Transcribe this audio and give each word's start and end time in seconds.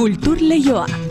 Kultur 0.00 0.38
Leioa. 0.40 1.09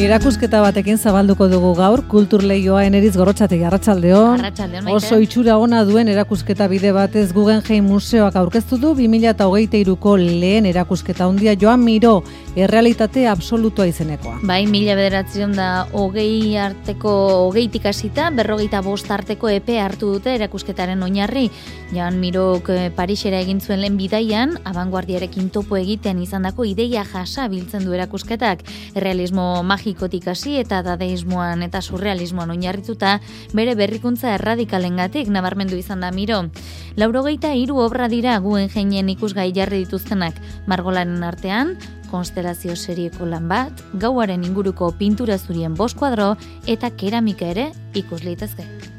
Erakusketa 0.00 0.62
batekin 0.64 0.96
zabalduko 0.96 1.44
dugu 1.52 1.74
gaur, 1.76 2.00
kultur 2.08 2.40
lehioa 2.48 2.86
eneriz 2.88 3.10
gorrotxatik, 3.20 3.60
arratsaldeon. 3.68 4.40
Oso 4.94 5.18
itxura 5.20 5.58
ona 5.60 5.82
duen 5.84 6.08
erakusketa 6.08 6.64
bide 6.72 6.94
batez 6.96 7.26
Guggenheim 7.36 7.84
Museoak 7.84 8.38
aurkeztu 8.40 8.78
du 8.80 8.94
2008ko 8.96 10.14
lehen 10.16 10.68
erakusketa 10.70 11.26
ondia 11.28 11.52
joan 11.52 11.84
miro, 11.84 12.22
errealitate 12.56 13.26
absolutua 13.28 13.90
izenekoa. 13.90 14.38
Bai, 14.48 14.62
mila 14.72 14.94
bederatzen 14.96 15.52
da 15.58 15.68
hogei 15.92 16.56
arteko, 16.56 17.12
hogeitik 17.50 17.90
hasita, 17.92 18.30
berrogeita 18.32 18.80
bost 18.80 19.12
arteko 19.12 19.52
epe 19.52 19.76
hartu 19.84 20.14
dute 20.14 20.32
erakusketaren 20.38 21.04
oinarri. 21.04 21.50
Joan 21.92 22.16
mirok 22.22 22.72
eh, 22.72 22.88
Parisera 22.96 23.42
egin 23.44 23.60
zuen 23.60 23.84
lehen 23.84 24.00
bidaian, 24.00 24.56
abanguardiarekin 24.64 25.52
topo 25.52 25.76
egiten 25.76 26.24
izandako 26.24 26.64
ideia 26.64 27.04
jasa 27.04 27.50
biltzen 27.52 27.84
du 27.84 27.92
erakusketak, 27.92 28.64
realismo 28.96 29.50
magi 29.62 29.89
magikotik 29.90 30.28
hasi 30.28 30.58
eta 30.60 30.82
dadeismoan 30.86 31.64
eta 31.66 31.80
surrealismoan 31.82 32.52
oinarrituta 32.54 33.18
bere 33.52 33.74
berrikuntza 33.74 34.36
erradikalengatik 34.36 35.28
nabarmendu 35.28 35.76
izan 35.76 36.00
da 36.00 36.12
miro. 36.12 36.44
Laurogeita 36.96 37.54
hiru 37.54 37.80
obra 37.82 38.08
dira 38.08 38.38
guen 38.38 38.68
jeinen 38.68 39.08
ikusgai 39.08 39.50
jarri 39.52 39.84
dituztenak 39.84 40.38
margolaren 40.66 41.24
artean, 41.24 41.76
konstelazio 42.10 42.76
serieko 42.76 43.26
lan 43.26 43.48
bat, 43.48 43.82
gauaren 43.94 44.44
inguruko 44.44 44.92
pintura 44.98 45.38
zurien 45.38 45.74
bost 45.74 45.98
kuadro 45.98 46.36
eta 46.66 46.90
keramika 46.90 47.50
ere 47.50 47.72
ikus 47.94 48.22
litezke. 48.22 48.89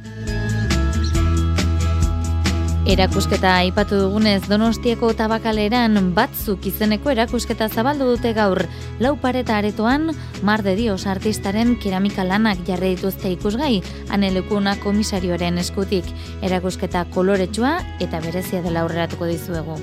Erakusketa 2.90 3.52
aipatu 3.60 4.00
dugunez 4.02 4.48
Donostiako 4.50 5.12
tabakaleran 5.14 6.00
batzuk 6.18 6.66
izeneko 6.66 7.12
erakusketa 7.14 7.68
zabaldu 7.70 8.08
dute 8.10 8.32
gaur. 8.34 8.64
Lau 9.00 9.14
pareta 9.22 9.60
aretoan, 9.62 10.10
Mar 10.42 10.64
de 10.66 10.74
Dios 10.76 11.06
artistaren 11.06 11.76
keramika 11.84 12.26
lanak 12.26 12.66
jarri 12.66 12.96
dituzte 12.96 13.30
ikusgai, 13.38 13.84
anelekuna 14.10 14.80
komisarioaren 14.82 15.62
eskutik. 15.62 16.10
Erakusketa 16.42 17.06
koloretsua 17.14 17.78
eta 18.00 18.20
berezia 18.26 18.66
dela 18.66 18.82
aurreratuko 18.82 19.30
dizuegu. 19.30 19.78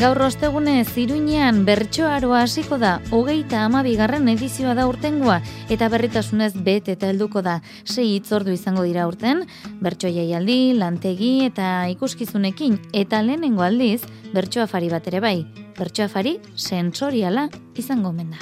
Gaur 0.00 0.16
ostegune 0.24 0.78
ziruinean 0.88 1.58
bertsoaroa 1.66 2.38
hasiko 2.46 2.78
da, 2.80 2.94
hogeita 3.12 3.66
amabigarren 3.66 4.30
edizioa 4.32 4.72
da 4.78 4.86
urtengoa, 4.88 5.34
eta 5.68 5.90
berritasunez 5.92 6.54
bet 6.64 6.86
eta 6.88 7.10
helduko 7.12 7.42
da, 7.44 7.58
sei 7.84 8.14
itzordu 8.14 8.54
izango 8.56 8.86
dira 8.88 9.04
urten, 9.10 9.42
bertso 9.84 10.08
jaialdi, 10.08 10.72
lantegi 10.80 11.44
eta 11.50 11.66
ikuskizunekin, 11.92 12.78
eta 12.96 13.20
lehenengo 13.26 13.66
aldiz, 13.66 14.00
bertsoafari 14.32 14.88
bat 14.88 15.10
ere 15.12 15.20
bai, 15.20 15.34
bertsoafari 15.76 16.38
sensoriala 16.56 17.50
izango 17.76 18.14
menda. 18.16 18.40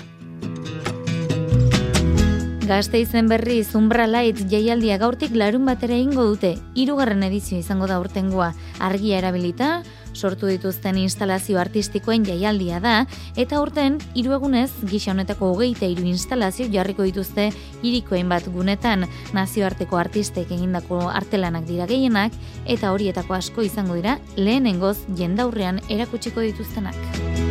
Gazte 2.68 2.98
izen 3.00 3.30
berri 3.32 3.62
Zumbra 3.64 4.04
Light 4.04 4.42
jaialdia 4.50 4.98
gaurtik 5.00 5.32
larun 5.32 5.64
batera 5.64 5.96
ingo 5.96 6.26
dute, 6.28 6.50
irugarren 6.76 7.24
edizio 7.24 7.56
izango 7.56 7.86
da 7.88 7.96
urtengoa, 7.96 8.50
argia 8.84 9.16
erabilita, 9.22 9.70
sortu 10.12 10.50
dituzten 10.52 10.98
instalazio 11.00 11.56
artistikoen 11.62 12.26
jaialdia 12.28 12.82
da, 12.84 12.94
eta 13.40 13.62
urten, 13.64 13.96
hiru 14.12 14.36
egunez, 14.36 14.68
gisa 14.84 15.14
honetako 15.14 15.54
hogeita 15.54 15.88
hiru 15.88 16.04
instalazio 16.12 16.68
jarriko 16.68 17.08
dituzte 17.08 17.48
irikoen 17.80 18.28
bat 18.28 18.44
gunetan. 18.52 19.08
Nazioarteko 19.32 19.96
artistek 19.96 20.52
egindako 20.52 21.06
artelanak 21.08 21.64
dira 21.64 21.88
gehienak, 21.88 22.36
eta 22.68 22.92
horietako 22.92 23.40
asko 23.40 23.64
izango 23.64 23.96
dira 23.96 24.18
lehenengoz 24.36 24.98
jendaurrean 25.16 25.80
erakutsiko 25.88 26.44
dituztenak. 26.44 27.47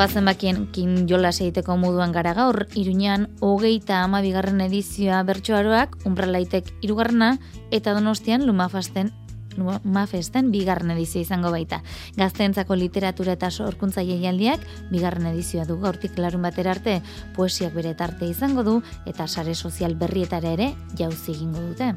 Bazen 0.00 0.24
bakien 0.24 0.62
kin 0.72 1.02
jola 1.04 1.28
seiteko 1.28 1.74
moduan 1.76 2.14
gara 2.14 2.30
gaur, 2.32 2.62
iruñan 2.72 3.26
hogeita 3.44 3.98
amabigarren 4.00 4.62
edizioa 4.64 5.18
bertsoaroak, 5.28 5.98
umbralaitek 6.08 6.70
irugarrena, 6.80 7.34
eta 7.70 7.92
donostian 7.92 8.46
lumafasten 8.48 9.10
Mafesten 9.84 10.48
bigarren 10.54 10.92
edizio 10.94 11.20
izango 11.20 11.50
baita. 11.52 11.82
Gazteentzako 12.16 12.78
literatura 12.78 13.34
eta 13.36 13.50
sorkuntza 13.50 14.00
jaialdiak 14.06 14.62
bigarren 14.92 15.26
edizioa 15.34 15.66
du 15.68 15.76
gaurtik 15.82 16.16
larun 16.22 16.46
batera 16.48 16.72
arte 16.78 17.00
poesiak 17.36 17.74
bere 17.74 17.92
tarte 17.98 18.30
izango 18.30 18.64
du 18.64 18.78
eta 19.10 19.28
sare 19.28 19.54
sozial 19.54 19.98
berrietara 20.00 20.54
ere 20.56 20.72
jauzi 20.96 21.34
egingo 21.34 21.66
dute. 21.66 21.92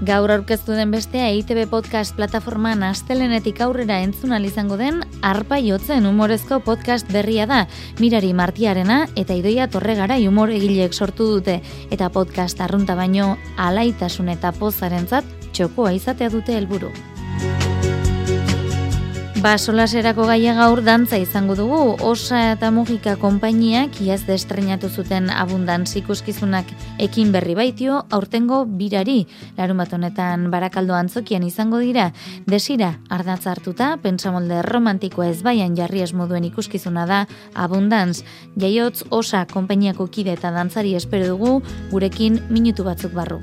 Gaur 0.00 0.30
aurkeztu 0.32 0.72
den 0.72 0.94
bestea 0.94 1.26
ITB 1.36 1.66
Podcast 1.68 2.14
plataformaan 2.16 2.80
astelenetik 2.86 3.58
aurrera 3.60 3.98
entzun 4.00 4.32
izango 4.48 4.78
den 4.80 5.02
arpa 5.20 5.58
jotzen 5.60 6.06
humorezko 6.08 6.60
podcast 6.64 7.12
berria 7.12 7.44
da. 7.44 7.66
Mirari 8.00 8.32
Martiarena 8.32 9.06
eta 9.14 9.36
Idoia 9.36 9.68
Torregara 9.68 10.16
humor 10.16 10.48
egileek 10.48 10.94
sortu 10.94 11.28
dute 11.36 11.60
eta 11.90 12.08
podcast 12.08 12.60
arrunta 12.60 12.96
baino 12.96 13.36
alaitasun 13.58 14.30
eta 14.30 14.52
pozarentzat 14.52 15.24
txokoa 15.52 15.92
izatea 15.92 16.30
dute 16.30 16.56
helburu. 16.56 16.88
Ba, 19.40 19.54
solaserako 19.56 20.26
gaia 20.28 20.52
gaur 20.52 20.82
dantza 20.84 21.16
izango 21.16 21.54
dugu, 21.56 21.94
osa 22.04 22.40
eta 22.52 22.68
mugika 22.76 23.14
konpainiak 23.16 23.94
iaz 24.04 24.18
destrenatu 24.28 24.90
zuten 24.92 25.30
abundantz 25.32 25.94
ikuskizunak 25.96 26.68
ekin 27.00 27.30
berri 27.32 27.54
baitio, 27.56 28.02
aurtengo 28.12 28.58
birari, 28.68 29.22
larun 29.56 29.80
bat 29.80 29.94
honetan 29.96 30.50
barakaldo 30.52 30.92
antzokian 30.92 31.46
izango 31.48 31.80
dira, 31.80 32.10
desira, 32.44 32.90
ardatz 33.08 33.46
hartuta, 33.48 33.94
pentsamolde 34.02 34.60
romantikoa 34.68 35.30
ez 35.32 35.40
baian 35.40 35.72
jarri 35.78 36.04
esmoduen 36.04 36.44
ikuskizuna 36.50 37.06
da, 37.08 37.22
abundantz, 37.54 38.20
jaiotz 38.60 39.06
osa 39.08 39.46
konpainiako 39.48 40.10
kide 40.12 40.36
eta 40.36 40.52
dantzari 40.52 40.92
espero 41.00 41.32
dugu, 41.32 41.62
gurekin 41.88 42.42
minutu 42.52 42.84
batzuk 42.84 43.16
barru. 43.16 43.40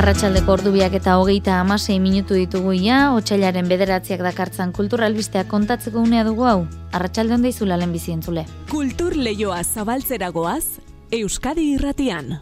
Arratxaldeko 0.00 0.54
ordubiak 0.54 0.94
eta 0.96 1.18
hogeita 1.20 1.58
amasei 1.60 1.98
minutu 2.00 2.32
ditugu 2.32 2.72
ia, 2.72 3.10
otxailaren 3.12 3.68
bederatziak 3.68 4.24
dakartzan 4.24 4.72
kulturalbisteak 4.72 5.50
kontatzeko 5.52 6.00
unea 6.00 6.24
dugu 6.24 6.48
hau. 6.48 6.62
Arratxalde 6.96 7.36
honda 7.36 7.52
izula 7.52 7.76
bizientzule. 7.84 8.46
Kultur 8.70 9.12
lehioa 9.14 9.62
zabaltzeragoaz, 9.62 10.80
Euskadi 11.12 11.74
irratian. 11.74 12.38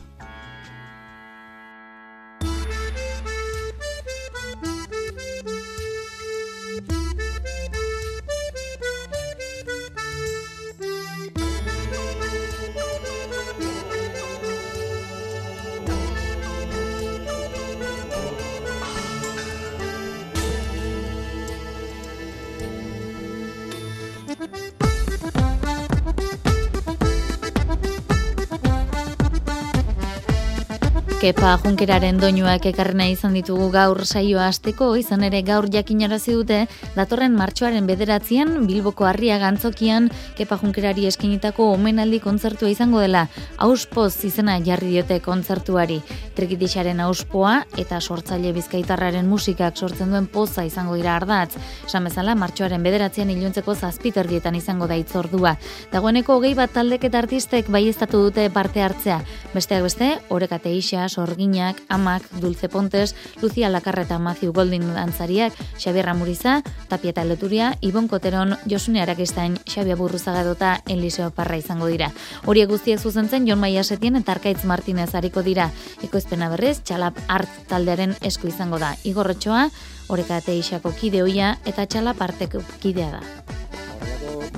Kepa 31.19 31.57
Junkeraren 31.59 32.21
doinuak 32.23 32.69
ekarrena 32.71 33.09
izan 33.11 33.33
ditugu 33.35 33.65
gaur 33.75 34.05
saioa 34.07 34.45
asteko, 34.53 34.93
izan 34.95 35.25
ere 35.27 35.41
gaur 35.43 35.67
jakinarazi 35.67 36.37
dute, 36.37 36.59
datorren 36.95 37.33
martxoaren 37.35 37.89
bederatzean 37.91 38.53
Bilboko 38.69 39.03
Harria 39.09 39.41
Gantzokian 39.43 40.07
Kepa 40.39 40.61
Junkerari 40.61 41.09
eskinitako 41.11 41.73
omenaldi 41.73 42.21
kontzertua 42.23 42.71
izango 42.71 43.03
dela. 43.03 43.25
Auspoz 43.67 44.13
izena 44.29 44.61
jarri 44.63 44.93
diote 44.93 45.19
kontzertuari. 45.25 45.97
Trikitixaren 46.39 47.03
auspoa 47.03 47.65
eta 47.75 47.99
sortzaile 47.99 48.55
bizkaitarraren 48.55 49.27
musikak 49.27 49.75
sortzen 49.75 50.15
duen 50.15 50.31
poza 50.31 50.63
izango 50.71 50.95
dira 50.95 51.17
ardatz. 51.19 51.59
Esan 51.89 52.07
bezala, 52.07 52.39
martxoaren 52.39 52.87
bederatzean 52.87 53.35
iluntzeko 53.35 53.75
zazpiterdietan 53.75 54.55
izango 54.55 54.87
da 54.87 54.95
itzordua. 54.95 55.57
Dagoeneko 55.91 56.39
hogei 56.39 56.55
bat 56.55 56.79
taldeket 56.79 57.19
artistek 57.19 57.75
baiestatu 57.75 58.23
dute 58.29 58.47
parte 58.55 58.87
hartzea. 58.87 59.19
Besteak 59.51 59.83
beste, 59.91 60.15
orekate 60.31 60.71
isa, 60.79 61.09
Sorginak, 61.19 61.83
Amak, 61.89 62.23
Dulce 62.39 62.69
Pontes, 62.69 63.17
Lucia 63.43 63.69
Lakarreta, 63.69 64.21
Matthew 64.23 64.53
Golding 64.53 64.95
dantzariak, 64.95 65.53
Xabier 65.75 66.07
Ramuriza, 66.07 66.63
Tapieta 66.87 67.25
Leturia, 67.25 67.75
Ibon 67.81 68.07
Koteron, 68.07 68.55
Josune 68.71 69.03
Arakistain, 69.03 69.59
Xabia 69.67 69.97
Burruzagadota, 69.97 70.79
Eliseo 70.87 71.33
Parra 71.35 71.59
izango 71.59 71.91
dira. 71.91 72.13
Hori 72.47 72.63
guztiek 72.71 73.03
zuzentzen 73.03 73.51
Jon 73.51 73.59
Maia 73.59 73.83
Setien 73.83 74.15
eta 74.15 74.37
Arkaitz 74.37 74.63
Martinez 74.65 75.11
hariko 75.19 75.43
dira. 75.43 75.73
Ekoizpena 76.07 76.53
berriz, 76.55 76.79
Txalap 76.87 77.19
Art 77.27 77.51
taldearen 77.67 78.15
esku 78.23 78.47
izango 78.47 78.79
da. 78.79 78.95
Igorretxoa, 79.03 79.69
Oreka 80.09 80.39
Teixako 80.47 80.95
kideoia 80.95 81.57
eta 81.67 81.87
Txalap 81.87 82.23
Artek 82.23 82.61
kidea 82.79 83.19
da. 83.19 83.23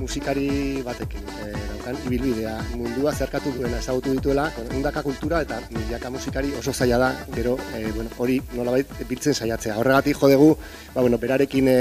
musikari 0.00 0.80
batekin, 0.82 1.20
e, 1.44 1.52
han 1.90 1.98
ibilbidea 2.06 2.54
mundua 2.76 3.12
zerkatu 3.12 3.52
duena 3.56 3.78
ezagutu 3.78 4.14
dituela, 4.14 4.46
undaka 4.74 5.02
kultura 5.02 5.42
eta 5.44 5.60
milaka 5.74 6.10
musikari 6.10 6.52
oso 6.58 6.72
zaila 6.72 6.98
da, 6.98 7.10
gero, 7.34 7.56
e, 7.76 7.84
bueno, 7.94 8.10
hori 8.18 8.40
nolabait 8.54 8.88
biltzen 9.08 9.34
saiatzea. 9.34 9.76
Horregatik 9.80 10.18
jodegu, 10.20 10.50
ba, 10.94 11.00
bueno, 11.00 11.18
berarekin 11.18 11.68
e, 11.68 11.76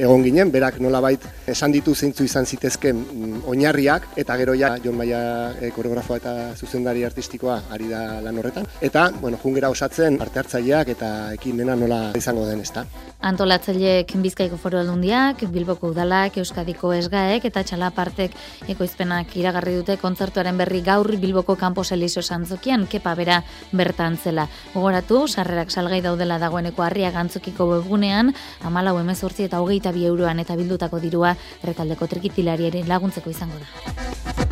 egon 0.00 0.24
ginen, 0.24 0.52
berak 0.54 0.80
nolabait 0.80 1.24
esan 1.50 1.74
ditu 1.74 1.94
zeintzu 1.94 2.24
izan 2.24 2.46
zitezken 2.46 3.02
mm, 3.02 3.42
oinarriak, 3.50 4.10
eta 4.20 4.36
gero 4.40 4.56
ja, 4.58 4.74
Jon 4.84 4.98
Maia 4.98 5.20
e, 5.60 5.72
koreografoa 5.74 6.20
eta 6.22 6.34
zuzendari 6.56 7.04
artistikoa 7.04 7.60
ari 7.74 7.90
da 7.90 8.20
lan 8.24 8.38
horretan. 8.38 8.68
Eta, 8.80 9.10
bueno, 9.20 9.40
jungera 9.42 9.70
osatzen 9.70 10.18
parte 10.20 10.42
hartzaileak 10.42 10.94
eta 10.96 11.10
ekimena 11.34 11.76
nola 11.76 12.02
izango 12.18 12.46
den, 12.48 12.62
ezta. 12.64 12.86
Antolatzaileek 13.20 14.14
Bizkaiko 14.24 14.56
Foru 14.56 14.78
Aldundiak, 14.80 15.42
Bilboko 15.52 15.90
Udalak, 15.92 16.38
Euskadiko 16.40 16.94
Esgaek 16.96 17.44
eta 17.44 17.62
Txalapartek 17.68 18.36
ekoizpenak 18.72 19.34
iragarri 19.40 19.74
dute 19.78 19.96
kontzertuaren 20.00 20.58
berri 20.60 20.82
gaur 20.86 21.08
Bilboko 21.20 21.56
Kampo 21.56 21.84
Selizio 21.84 22.22
Santzokian 22.22 22.86
kepa 22.90 23.14
bera 23.18 23.40
bertan 23.72 24.18
zela. 24.18 24.46
Gogoratu, 24.74 25.24
sarrerak 25.28 25.72
salgai 25.72 26.02
daudela 26.04 26.38
dagoeneko 26.38 26.84
harria 26.86 27.10
gantzokiko 27.14 27.66
webgunean, 27.72 28.34
amalau 28.64 28.98
emezortzi 29.00 29.48
eta 29.48 29.60
hogeita 29.64 29.92
bi 29.96 30.06
euroan 30.06 30.44
eta 30.44 30.56
bildutako 30.60 31.00
dirua 31.00 31.34
errekaldeko 31.62 32.06
trikitilariaren 32.14 32.88
laguntzeko 32.88 33.30
izango 33.30 33.58
da. 33.60 34.49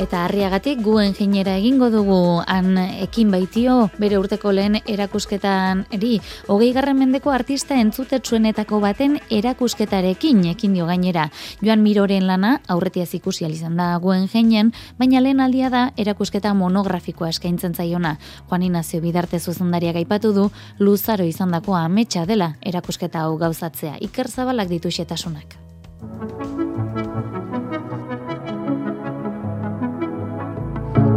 Eta 0.00 0.24
harriagatik 0.24 0.80
guen 0.80 1.12
jinera 1.12 1.58
egingo 1.60 1.90
dugu 1.92 2.40
han 2.48 2.78
ekin 2.78 3.30
baitio 3.30 3.90
bere 4.00 4.16
urteko 4.16 4.52
lehen 4.56 4.78
erakusketan 4.88 5.82
eri 5.92 6.14
hogei 6.48 6.70
garren 6.72 6.96
mendeko 6.96 7.32
artista 7.34 7.76
entzutetsuenetako 7.82 8.80
baten 8.80 9.18
erakusketarekin 9.28 10.46
ekin 10.54 10.74
dio 10.78 10.86
gainera. 10.88 11.28
Joan 11.60 11.84
miroren 11.84 12.26
lana 12.26 12.54
aurretiaz 12.68 13.12
ikusi 13.14 13.44
izan 13.50 13.76
da 13.76 13.92
guen 14.00 14.26
jinen 14.28 14.72
baina 14.98 15.20
lehen 15.20 15.40
aldia 15.40 15.68
da 15.70 15.90
erakusketa 15.96 16.54
monografikoa 16.54 17.28
eskaintzen 17.28 17.74
zaiona. 17.74 18.16
Juan 18.48 18.62
Inazio 18.62 19.00
bidarte 19.00 19.38
zuzendaria 19.38 19.92
gaipatu 19.92 20.32
du 20.32 20.50
luzaro 20.78 21.24
izan 21.24 21.50
dako 21.50 21.76
ametsa 21.76 22.24
dela 22.26 22.54
erakusketa 22.62 23.26
hau 23.26 23.36
gauzatzea. 23.36 23.98
Iker 24.00 24.28
zabalak 24.28 24.68
ditu 24.68 24.88
xetasunak 24.88 25.60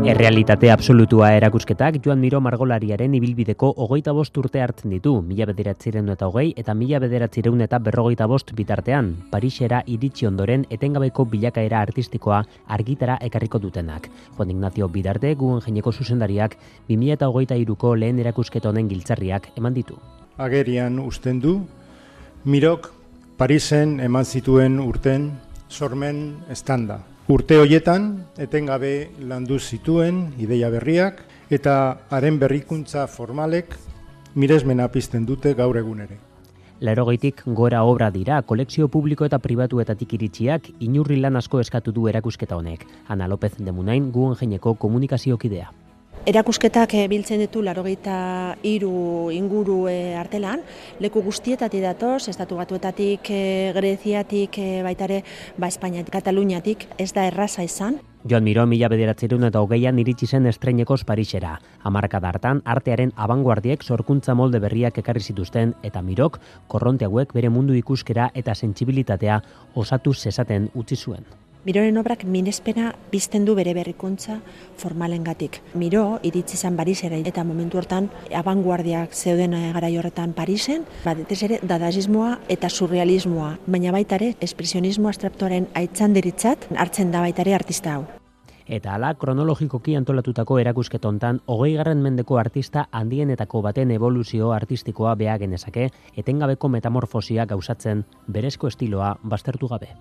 Errealitate 0.04 0.68
absolutua 0.68 1.30
erakusketak 1.32 1.96
Joan 2.04 2.20
Miro 2.20 2.42
Margolariaren 2.44 3.14
ibilbideko 3.16 3.70
hogeita 3.86 4.12
bost 4.12 4.36
urte 4.36 4.60
hartzen 4.60 4.92
ditu, 4.92 5.14
mila 5.24 5.46
bederatzireun 5.48 6.10
eta 6.12 6.28
hogei 6.28 6.50
eta 6.60 6.74
mila 6.76 7.00
bederatzireun 7.00 7.64
eta 7.64 7.80
berrogeita 7.80 8.28
bost 8.28 8.52
bitartean, 8.58 9.14
Parisera 9.32 9.80
iritsi 9.88 10.28
ondoren 10.28 10.66
etengabeko 10.70 11.24
bilakaera 11.32 11.80
artistikoa 11.88 12.42
argitara 12.68 13.16
ekarriko 13.30 13.62
dutenak. 13.64 14.10
Juan 14.36 14.52
Ignacio 14.52 14.90
Bidarte 14.92 15.32
guen 15.40 15.64
jeneko 15.64 15.96
zuzendariak 15.96 16.58
2000 16.90 17.16
eta 17.16 17.32
hogeita 17.32 17.56
iruko 17.56 17.96
lehen 17.96 18.20
erakusketa 18.20 18.74
honen 18.74 18.92
giltzarriak 18.92 19.54
eman 19.56 19.74
ditu. 19.74 19.96
Agerian 20.36 21.00
usten 21.00 21.40
du, 21.40 21.62
Mirok 22.44 22.92
Parisen 23.38 24.02
eman 24.04 24.26
zituen 24.26 24.82
urten 24.84 25.32
sormen 25.70 26.44
estanda. 26.52 27.00
Urte 27.32 27.56
hoietan, 27.56 28.26
etengabe 28.36 29.08
landu 29.24 29.56
zituen 29.56 30.34
ideia 30.44 30.68
berriak 30.74 31.22
eta 31.56 31.76
haren 32.12 32.36
berrikuntza 32.42 33.06
formalek 33.08 33.78
miresmena 34.36 34.90
pizten 34.92 35.24
dute 35.24 35.54
gaur 35.56 35.80
egun 35.80 36.02
ere. 36.04 36.18
Lerogeitik 36.84 37.46
gora 37.46 37.86
obra 37.88 38.10
dira, 38.12 38.42
kolekzio 38.42 38.90
publiko 38.92 39.24
eta 39.24 39.40
pribatuetatik 39.40 40.18
iritsiak 40.18 40.68
inurri 40.84 41.22
lan 41.22 41.40
asko 41.40 41.62
eskatu 41.64 41.94
du 41.96 42.10
erakusketa 42.12 42.58
honek. 42.60 42.84
Ana 43.08 43.30
López 43.32 43.54
de 43.56 43.72
Munain, 43.72 44.12
guen 44.12 44.36
jeineko 44.36 44.76
komunikazioakidea. 44.76 45.72
Erakusketak 46.24 46.94
eh, 46.96 47.08
biltzen 47.12 47.42
ditu 47.44 47.60
larogeita 47.60 48.14
iru 48.64 49.28
inguru 49.36 49.90
e, 49.92 50.16
artelan, 50.16 50.62
leku 51.04 51.20
guztietatik 51.26 51.84
datoz, 51.84 52.30
estatu 52.32 52.56
batuetatik, 52.56 53.28
e, 53.28 53.74
Greziatik, 53.76 54.56
e, 54.56 54.80
baitare, 54.88 55.20
ba, 55.60 55.68
Espainiatik, 55.68 56.14
Kataluniatik, 56.16 56.88
ez 56.96 57.10
da 57.12 57.28
erraza 57.28 57.68
izan. 57.68 58.00
Joan 58.24 58.48
Miro 58.48 58.64
mila 58.72 58.88
bederatzerun 58.88 59.44
eta 59.50 59.60
hogeian 59.60 60.00
iritsi 60.00 60.32
zen 60.32 60.48
estreinekoz 60.48 61.02
Parisera. 61.04 61.58
Amarka 61.84 62.24
dartan, 62.24 62.64
artearen 62.64 63.12
abanguardiek 63.20 63.84
sorkuntza 63.84 64.32
molde 64.32 64.64
berriak 64.64 65.04
ekarri 65.04 65.28
zituzten 65.28 65.76
eta 65.84 66.00
Mirok 66.02 66.40
korronte 66.72 67.04
hauek 67.04 67.36
bere 67.36 67.52
mundu 67.52 67.76
ikuskera 67.76 68.32
eta 68.34 68.56
sentsibilitatea 68.56 69.42
osatu 69.76 70.16
zesaten 70.16 70.72
utzi 70.72 70.96
zuen. 70.96 71.43
Miroren 71.64 71.96
obrak 71.96 72.26
minespena 72.28 72.90
bizten 73.08 73.46
du 73.48 73.54
bere 73.56 73.72
berrikuntza 73.74 74.42
formalengatik. 74.76 75.62
Miro 75.80 76.20
iritsi 76.28 76.58
izan 76.58 76.76
Parisera 76.76 77.16
eta 77.16 77.46
momentu 77.48 77.78
hortan 77.80 78.10
abanguardiak 78.36 79.14
zeuden 79.16 79.56
gara 79.72 79.88
horretan 79.88 80.34
Parisen, 80.36 80.84
batez 81.06 81.38
ere 81.48 81.60
dadazismoa 81.64 82.34
eta 82.52 82.68
surrealismoa, 82.68 83.54
baina 83.66 83.94
baita 83.96 84.20
ere 84.20 84.34
espresionismo 84.42 85.08
abstraktuaren 85.08 85.70
aitzanderitzat 85.74 86.68
hartzen 86.76 87.16
da 87.16 87.22
baita 87.24 87.46
ere 87.46 87.56
artista 87.56 87.94
hau. 87.96 88.04
Eta 88.68 88.96
ala, 88.98 89.14
kronologikoki 89.20 89.96
antolatutako 89.96 90.58
erakusketontan, 90.60 91.40
hogei 91.48 91.78
garren 91.78 92.02
mendeko 92.04 92.42
artista 92.44 92.90
handienetako 92.92 93.62
baten 93.62 93.92
evoluzio 93.92 94.52
artistikoa 94.52 95.16
beha 95.16 95.38
genezake, 95.38 95.92
etengabeko 96.18 96.68
metamorfosia 96.68 97.46
gauzatzen 97.46 98.04
berezko 98.28 98.68
estiloa 98.68 99.16
baztertu 99.24 99.72
gabe 99.72 99.96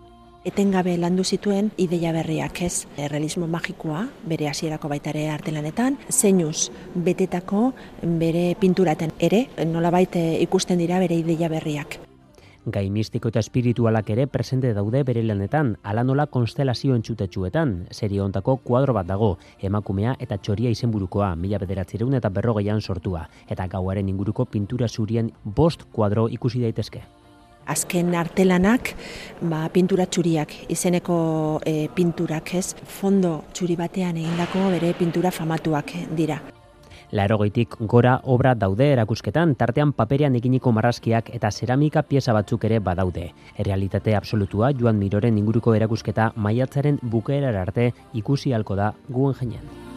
etengabe 0.45 0.97
landu 0.99 1.25
zituen 1.25 1.71
ideia 1.77 2.13
berriak 2.13 2.63
ez. 2.63 2.87
Errealismo 2.97 3.47
magikoa, 3.47 4.07
bere 4.29 4.49
hasierako 4.51 4.91
baitare 4.93 5.29
artelanetan, 5.31 5.99
zeinuz 6.11 6.71
betetako 6.95 7.73
bere 8.03 8.55
pinturaten 8.61 9.13
ere, 9.19 9.47
nolabait 9.67 10.17
eh, 10.17 10.41
ikusten 10.43 10.79
dira 10.83 10.99
bere 11.03 11.19
ideia 11.19 11.49
berriak. 11.53 12.01
Gai 12.65 12.85
mistiko 12.95 13.27
eta 13.33 13.41
espiritualak 13.43 14.11
ere 14.15 14.29
presente 14.31 14.71
daude 14.73 15.01
bere 15.03 15.25
lanetan, 15.27 15.73
ala 15.83 16.05
nola 16.07 16.29
konstelazio 16.31 16.95
entzutetsuetan, 16.95 17.89
serie 17.91 18.21
ontako 18.23 18.57
kuadro 18.63 18.95
bat 18.95 19.09
dago, 19.09 19.33
emakumea 19.59 20.15
eta 20.23 20.39
txoria 20.39 20.71
izenburukoa, 20.71 21.33
mila 21.35 21.59
bederatzireun 21.59 22.15
eta 22.15 22.31
berrogeian 22.31 22.81
sortua, 22.81 23.25
eta 23.51 23.67
gauaren 23.67 24.09
inguruko 24.15 24.47
pintura 24.47 24.87
zurien 24.89 25.33
bost 25.43 25.83
kuadro 25.91 26.29
ikusi 26.31 26.63
daitezke 26.63 27.03
azken 27.67 28.15
artelanak 28.15 28.95
ba, 29.41 29.69
pintura 29.73 30.07
txuriak, 30.07 30.55
izeneko 30.73 31.61
e, 31.67 31.89
pinturak 31.95 32.55
ez, 32.59 32.75
fondo 33.01 33.43
txuri 33.53 33.77
batean 33.77 34.19
egindako 34.21 34.71
bere 34.75 34.95
pintura 34.99 35.31
famatuak 35.31 35.95
dira. 36.17 36.41
Laerogeitik 37.13 37.75
gora 37.93 38.15
obra 38.25 38.55
daude 38.57 38.87
erakusketan, 38.95 39.53
tartean 39.61 39.93
paperean 39.93 40.37
eginiko 40.39 40.73
marrazkiak 40.73 41.29
eta 41.37 41.51
ceramika 41.53 42.03
pieza 42.09 42.33
batzuk 42.33 42.65
ere 42.65 42.81
badaude. 42.81 43.29
Errealitate 43.59 44.17
absolutua 44.17 44.73
Joan 44.73 44.99
Miroren 44.99 45.37
inguruko 45.37 45.77
erakusketa 45.77 46.33
maiatzaren 46.37 46.99
bukaerar 47.03 47.61
arte 47.67 47.93
ikusi 48.15 48.57
halko 48.57 48.81
da 48.81 48.95
guen 49.11 49.37
jenean. 49.37 49.92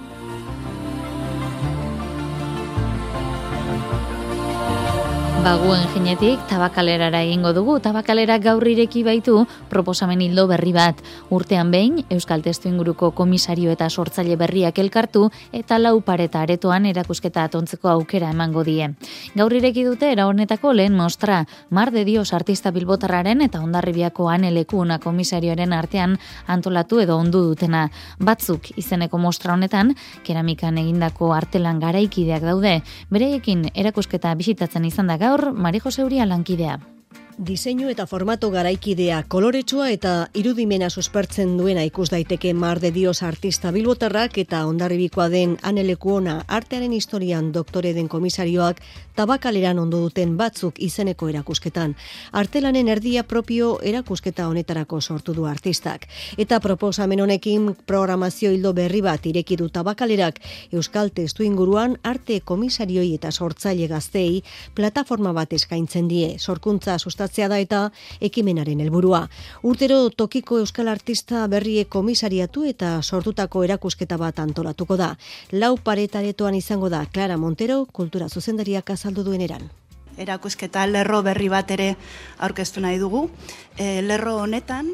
Baguen 5.46 5.84
jinetik 5.94 6.42
tabakalerara 6.50 7.20
egingo 7.22 7.52
dugu, 7.54 7.76
tabakalera 7.78 8.40
gaur 8.42 8.66
ireki 8.66 9.04
baitu 9.06 9.44
proposamen 9.70 10.24
hildo 10.26 10.48
berri 10.50 10.72
bat. 10.74 11.04
Urtean 11.30 11.70
behin, 11.70 12.00
Euskal 12.10 12.42
Testu 12.42 12.66
inguruko 12.66 13.12
komisario 13.14 13.70
eta 13.70 13.86
sortzaile 13.86 14.40
berriak 14.42 14.80
elkartu 14.82 15.28
eta 15.54 15.78
lau 15.78 16.00
pareta 16.02 16.42
aretoan 16.42 16.88
erakusketa 16.90 17.44
atontzeko 17.46 17.92
aukera 17.92 18.32
emango 18.34 18.64
die. 18.66 18.88
Gaur 19.36 19.54
ireki 19.54 19.84
dute 19.86 20.10
era 20.16 20.26
honetako 20.26 20.72
lehen 20.74 20.98
mostra, 20.98 21.44
Mar 21.70 21.92
de 21.94 22.08
Dios 22.10 22.34
artista 22.34 22.72
bilbotarraren 22.72 23.46
eta 23.46 23.62
ondarribiako 23.62 24.32
anelekuna 24.34 24.98
komisarioaren 24.98 25.78
artean 25.78 26.18
antolatu 26.48 27.04
edo 27.06 27.20
ondu 27.22 27.44
dutena. 27.52 27.92
Batzuk 28.18 28.72
izeneko 28.82 29.22
mostra 29.22 29.54
honetan, 29.54 29.94
keramikan 30.26 30.82
egindako 30.82 31.36
artelan 31.38 31.80
garaikideak 31.86 32.50
daude. 32.50 32.80
Bereekin 33.14 33.70
erakusketa 33.76 34.34
bisitatzen 34.34 34.90
izan 34.90 35.14
da 35.14 35.22
gaur, 35.22 35.35
Mari 35.54 35.80
Jose 35.80 36.04
Uria 36.04 36.26
lankidea. 36.26 36.95
Diseinu 37.38 37.90
eta 37.92 38.06
formato 38.08 38.48
garaikidea 38.48 39.18
koloretsua 39.28 39.90
eta 39.92 40.12
irudimena 40.40 40.88
suspertzen 40.90 41.58
duena 41.60 41.82
ikus 41.84 42.08
daiteke 42.14 42.54
Mar 42.56 42.80
de 42.80 42.94
Dios 42.96 43.24
artista 43.28 43.74
bilbotarrak 43.76 44.38
eta 44.40 44.62
ondarribikoa 44.70 45.28
den 45.34 45.58
aneleku 45.62 46.14
ona 46.16 46.38
artearen 46.48 46.94
historian 46.96 47.50
doktore 47.52 47.92
den 47.94 48.08
komisarioak 48.08 48.80
tabakaleran 49.16 49.80
ondo 49.80 50.00
duten 50.00 50.38
batzuk 50.38 50.80
izeneko 50.80 51.28
erakusketan. 51.28 51.98
Artelanen 52.32 52.88
erdia 52.88 53.24
propio 53.24 53.82
erakusketa 53.84 54.48
honetarako 54.48 55.02
sortu 55.02 55.34
du 55.34 55.46
artistak. 55.46 56.08
Eta 56.38 56.62
proposamen 56.62 57.20
honekin 57.20 57.76
programazio 57.86 58.52
hildo 58.52 58.72
berri 58.74 59.02
bat 59.02 59.26
ireki 59.26 59.58
du 59.60 59.68
tabakalerak 59.68 60.40
Euskal 60.72 61.12
Testu 61.12 61.44
inguruan 61.44 61.98
arte 62.04 62.40
komisarioi 62.40 63.14
eta 63.16 63.32
sortzaile 63.32 63.88
gaztei 63.92 64.42
plataforma 64.74 65.34
bat 65.34 65.52
eskaintzen 65.52 66.08
die. 66.08 66.40
Sorkuntza 66.40 66.96
sustatzea 67.26 67.48
da 67.50 67.60
eta 67.60 67.92
ekimenaren 68.22 68.82
helburua. 68.82 69.28
Urtero 69.64 70.10
tokiko 70.10 70.60
euskal 70.60 70.88
artista 70.88 71.48
berrie 71.48 71.86
komisariatu 71.86 72.66
eta 72.66 73.02
sortutako 73.02 73.64
erakusketa 73.64 74.18
bat 74.18 74.40
antolatuko 74.40 74.98
da. 74.98 75.18
Lau 75.52 75.78
paretaretoan 75.78 76.56
izango 76.56 76.90
da 76.90 77.06
Clara 77.06 77.38
Montero, 77.38 77.86
kultura 77.92 78.30
zuzendariak 78.30 78.90
azaldu 78.90 79.24
duen 79.24 79.42
eran 79.42 79.70
erakusketa 80.16 80.86
lerro 80.88 81.22
berri 81.22 81.50
bat 81.50 81.72
ere 81.72 81.98
aurkeztu 82.40 82.80
nahi 82.80 82.98
dugu. 82.98 83.30
E, 83.78 84.02
lerro 84.02 84.38
honetan, 84.40 84.94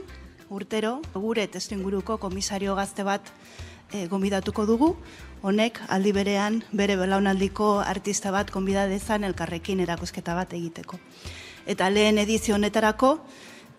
urtero, 0.50 1.00
gure 1.14 1.46
testu 1.46 1.76
inguruko 1.76 2.18
komisario 2.18 2.74
gazte 2.74 3.04
bat 3.04 3.22
e, 3.94 4.08
gombidatuko 4.08 4.66
dugu, 4.66 4.96
honek 5.44 5.78
aldi 5.90 6.12
berean 6.12 6.64
bere 6.74 6.98
belaunaldiko 6.98 7.80
artista 7.86 8.32
bat 8.32 8.50
gombida 8.50 8.88
dezan 8.88 9.24
elkarrekin 9.24 9.80
erakusketa 9.86 10.34
bat 10.34 10.58
egiteko. 10.58 10.98
Eta 11.66 11.90
lehen 11.90 12.18
edizio 12.18 12.56
honetarako, 12.56 13.20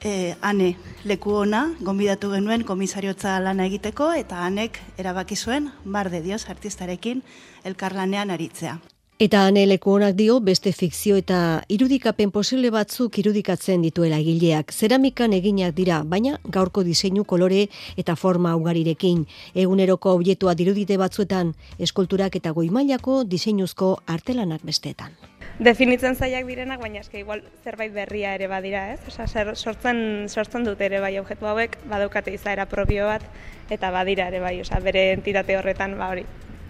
e, 0.05 0.35
ane 0.41 0.77
leku 1.05 1.35
ona, 1.43 1.65
gombidatu 1.81 2.31
genuen 2.35 2.65
komisariotza 2.65 3.39
lana 3.41 3.67
egiteko, 3.67 4.13
eta 4.13 4.45
anek 4.47 4.81
erabaki 4.99 5.37
zuen, 5.37 5.71
bar 5.85 6.11
de 6.11 6.23
dios 6.23 6.49
artistarekin 6.49 7.23
elkarlanean 7.65 8.31
aritzea. 8.31 8.81
Eta 9.23 9.45
aneleku 9.47 9.93
honak 9.93 10.17
dio 10.19 10.41
beste 10.43 10.73
fikzio 10.75 11.15
eta 11.21 11.63
irudikapen 11.71 12.33
posible 12.35 12.73
batzuk 12.75 13.21
irudikatzen 13.23 13.85
dituela 13.87 14.19
egileak. 14.19 14.73
Zeramikan 14.75 15.37
eginak 15.37 15.77
dira, 15.77 16.01
baina 16.03 16.41
gaurko 16.57 16.83
diseinu 16.83 17.23
kolore 17.23 17.69
eta 17.97 18.17
forma 18.17 18.57
ugarirekin. 18.59 19.27
Eguneroko 19.55 20.17
objektua 20.19 20.57
dirudite 20.59 20.99
batzuetan, 20.99 21.55
eskulturak 21.79 22.41
eta 22.41 22.51
goimailako 22.51 23.23
diseinuzko 23.23 23.99
artelanak 24.17 24.67
besteetan. 24.67 25.15
Definitzen 25.61 26.17
zaiak 26.17 26.47
direnak, 26.49 26.81
baina 26.81 27.03
eske 27.03 27.21
igual 27.21 27.43
zerbait 27.63 27.93
berria 27.93 28.33
ere 28.35 28.49
badira, 28.49 28.87
ez? 28.95 29.01
Osa, 29.09 29.27
sortzen, 29.55 30.29
sortzen 30.29 30.65
dute 30.65 30.87
ere 30.89 31.01
bai 31.01 31.19
objektu 31.21 31.47
hauek, 31.47 31.77
badaukate 31.91 32.33
izaera 32.33 32.65
propio 32.67 33.07
bat, 33.07 33.27
eta 33.71 33.91
badira 33.93 34.31
ere 34.33 34.41
bai, 34.41 34.59
osa, 34.65 34.81
bere 34.81 35.11
entitate 35.13 35.59
horretan, 35.59 35.99
ba 35.99 36.09
hori, 36.15 36.25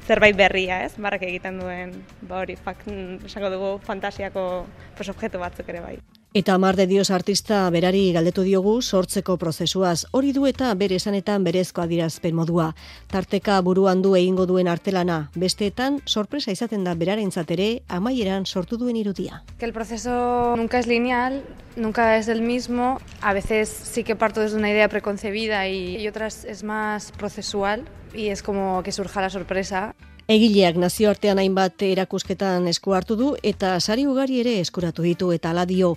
zerbait 0.06 0.36
berria, 0.36 0.82
ez? 0.84 0.96
Barrak 0.98 1.22
egiten 1.28 1.60
duen, 1.62 1.94
ba 2.26 2.42
hori, 2.42 2.58
esango 2.58 3.54
dugu 3.54 3.76
fantasiako 3.86 4.66
pues, 4.96 5.08
objektu 5.08 5.38
batzuk 5.38 5.70
ere 5.70 5.80
bai. 5.86 5.96
Eta 6.34 6.56
Mar 6.56 6.76
de 6.76 6.86
Dios 6.86 7.10
artista 7.10 7.68
berari 7.68 8.06
galdetu 8.16 8.40
diogu 8.40 8.78
sortzeko 8.80 9.34
prozesuaz. 9.36 10.06
Hori 10.16 10.30
du 10.32 10.46
eta 10.48 10.70
bere 10.80 10.96
esanetan 10.96 11.44
berezko 11.44 11.82
adirazpen 11.82 12.32
modua. 12.32 12.70
Tarteka 13.12 13.58
buruan 13.60 14.00
du 14.00 14.14
egingo 14.16 14.46
duen 14.48 14.70
artelana. 14.72 15.28
Besteetan, 15.36 15.98
sorpresa 16.06 16.50
izaten 16.50 16.88
da 16.88 16.94
beraren 16.94 17.28
ere 17.48 17.82
amaieran 17.86 18.46
sortu 18.46 18.78
duen 18.78 18.96
irudia. 18.96 19.44
Que 19.58 19.66
el 19.66 19.74
proceso 19.74 20.56
nunca 20.56 20.78
es 20.78 20.86
lineal, 20.86 21.42
nunca 21.76 22.16
es 22.16 22.28
el 22.28 22.40
mismo. 22.40 22.98
A 23.20 23.34
veces 23.34 23.68
sí 23.68 24.02
que 24.02 24.16
parto 24.16 24.40
desde 24.40 24.56
una 24.56 24.70
idea 24.70 24.88
preconcebida 24.88 25.68
y, 25.68 25.98
y 25.98 26.08
otras 26.08 26.46
es 26.46 26.62
más 26.62 27.12
procesual 27.12 27.84
y 28.14 28.28
es 28.28 28.42
como 28.42 28.82
que 28.82 28.92
surja 28.92 29.20
la 29.20 29.28
sorpresa. 29.28 29.94
Egileak 30.32 30.78
nazioartean 30.80 31.36
hainbat 31.42 31.82
erakusketan 31.84 32.64
esku 32.70 32.94
hartu 32.96 33.16
du 33.20 33.26
eta 33.50 33.72
sari 33.80 34.06
ugari 34.08 34.38
ere 34.40 34.54
eskuratu 34.62 35.04
ditu 35.04 35.28
eta 35.34 35.50
aladio 35.50 35.90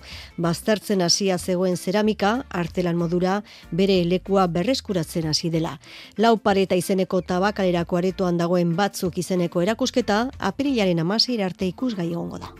baztertzen 0.46 1.04
hasia 1.06 1.38
zegoen 1.38 1.78
zeramika 1.78 2.34
artelan 2.62 3.00
modura 3.00 3.38
bere 3.80 3.96
lekua 4.10 4.44
berreskuratzen 4.58 5.30
hasi 5.32 5.48
dela. 5.56 5.78
Lau 6.18 6.34
pareta 6.36 6.76
izeneko 6.76 7.22
tabakalerako 7.32 8.02
aretoan 8.02 8.36
dagoen 8.36 8.76
batzuk 8.76 9.16
izeneko 9.24 9.64
erakusketa 9.64 10.20
apirilaren 10.52 11.00
amasir 11.06 11.40
arte 11.48 11.72
ikusgai 11.72 12.10
egongo 12.12 12.44
da. 12.44 12.52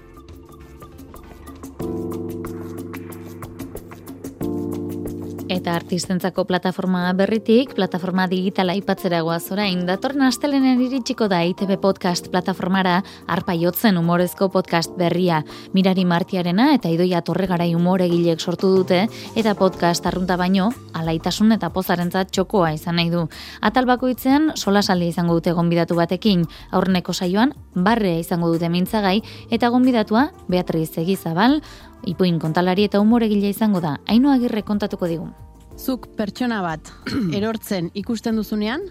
Eta 5.46 5.76
artistentzako 5.78 6.42
plataforma 6.42 7.12
berritik, 7.14 7.76
plataforma 7.78 8.24
digitala 8.26 8.74
ipatzera 8.74 9.20
goaz 9.22 9.44
orain, 9.54 9.84
datorren 9.86 10.24
astelenen 10.26 10.80
iritsiko 10.82 11.28
da 11.30 11.38
ITB 11.46 11.76
podcast 11.78 12.26
plataformara 12.32 12.96
arpa 13.30 13.54
jotzen 13.54 13.94
humorezko 14.00 14.48
podcast 14.50 14.96
berria. 14.98 15.44
Mirari 15.70 16.02
martiarena 16.02 16.72
eta 16.74 16.90
idoia 16.90 17.22
torregarai 17.22 17.68
umore 17.78 18.10
gilek 18.10 18.42
sortu 18.42 18.72
dute, 18.74 19.04
eta 19.38 19.54
podcast 19.54 20.10
arrunta 20.10 20.34
baino, 20.34 20.72
alaitasun 20.98 21.54
eta 21.54 21.70
pozarentzat 21.70 22.34
txokoa 22.34 22.74
izan 22.74 22.98
nahi 22.98 23.14
du. 23.14 23.28
Atal 23.62 23.86
bakoitzean, 23.86 24.50
sola 24.58 24.82
saldi 24.82 25.12
izango 25.14 25.38
dute 25.38 25.54
gonbidatu 25.54 25.94
batekin, 25.94 26.42
aurreneko 26.74 27.14
saioan, 27.14 27.54
barrea 27.76 28.18
izango 28.18 28.50
dute 28.50 28.66
mintzagai, 28.66 29.20
eta 29.54 29.70
gonbidatua, 29.70 30.32
Beatriz 30.50 30.90
Egizabal, 30.98 31.60
Ipuin 32.06 32.38
kontalari 32.38 32.86
eta 32.86 33.00
umoregile 33.02 33.50
izango 33.50 33.80
da, 33.82 33.96
haino 34.06 34.30
agirre 34.32 34.62
kontatuko 34.62 35.08
digun. 35.10 35.32
Zuk 35.76 36.06
pertsona 36.16 36.62
bat 36.62 36.92
erortzen 37.36 37.90
ikusten 37.94 38.38
duzunean, 38.38 38.84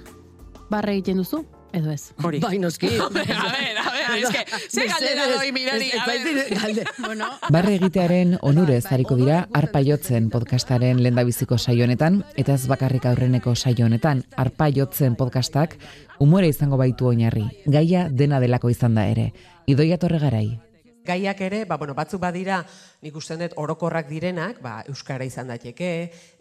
barre 0.69 0.98
egiten 0.98 1.22
duzu, 1.24 1.45
edo 1.75 1.91
ez? 1.91 2.12
Hori. 2.24 2.39
Bai, 2.43 2.57
noski. 2.60 2.89
a 3.00 3.07
ver, 3.10 3.31
a 3.31 3.51
ver, 3.51 3.77
a 3.79 3.91
ver, 3.91 4.19
es 4.19 4.29
que, 4.29 4.43
ze 4.69 4.86
galdera 4.88 5.27
doi 5.31 5.51
mirari, 5.51 5.91
a 5.91 6.05
ver. 6.05 6.88
bueno, 7.00 7.25
Barre 7.50 7.75
egitearen 7.75 8.38
onurez 8.41 8.86
hariko 8.91 9.15
dira 9.15 9.48
Arpa 9.53 9.81
Jotzen 9.84 10.29
podcastaren 10.29 11.01
lendabiziko 11.03 11.57
saio 11.57 11.86
honetan 11.86 12.24
eta 12.36 12.55
ez 12.55 12.67
bakarrik 12.67 13.05
aurreneko 13.05 13.55
saio 13.55 13.86
honetan 13.86 14.24
Arpa 14.36 14.69
Jotzen 14.75 15.15
podcastak 15.15 15.77
umore 16.19 16.48
izango 16.48 16.77
baitu 16.77 17.07
oinarri. 17.07 17.48
Gaia 17.65 18.07
dena 18.10 18.39
delako 18.39 18.69
izan 18.69 18.95
da 18.95 19.07
ere. 19.07 19.31
Idoia 19.67 19.98
Torregarai, 19.98 20.60
Gaiak 21.05 21.41
ere, 21.45 21.63
ba, 21.69 21.77
bueno, 21.77 21.93
batzuk 21.97 22.21
badira, 22.21 22.59
nik 23.05 23.15
usten 23.15 23.43
dut 23.43 23.53
orokorrak 23.62 24.09
direnak, 24.09 24.62
ba, 24.63 24.79
euskara 24.89 25.27
izan 25.27 25.51
daiteke, 25.53 25.91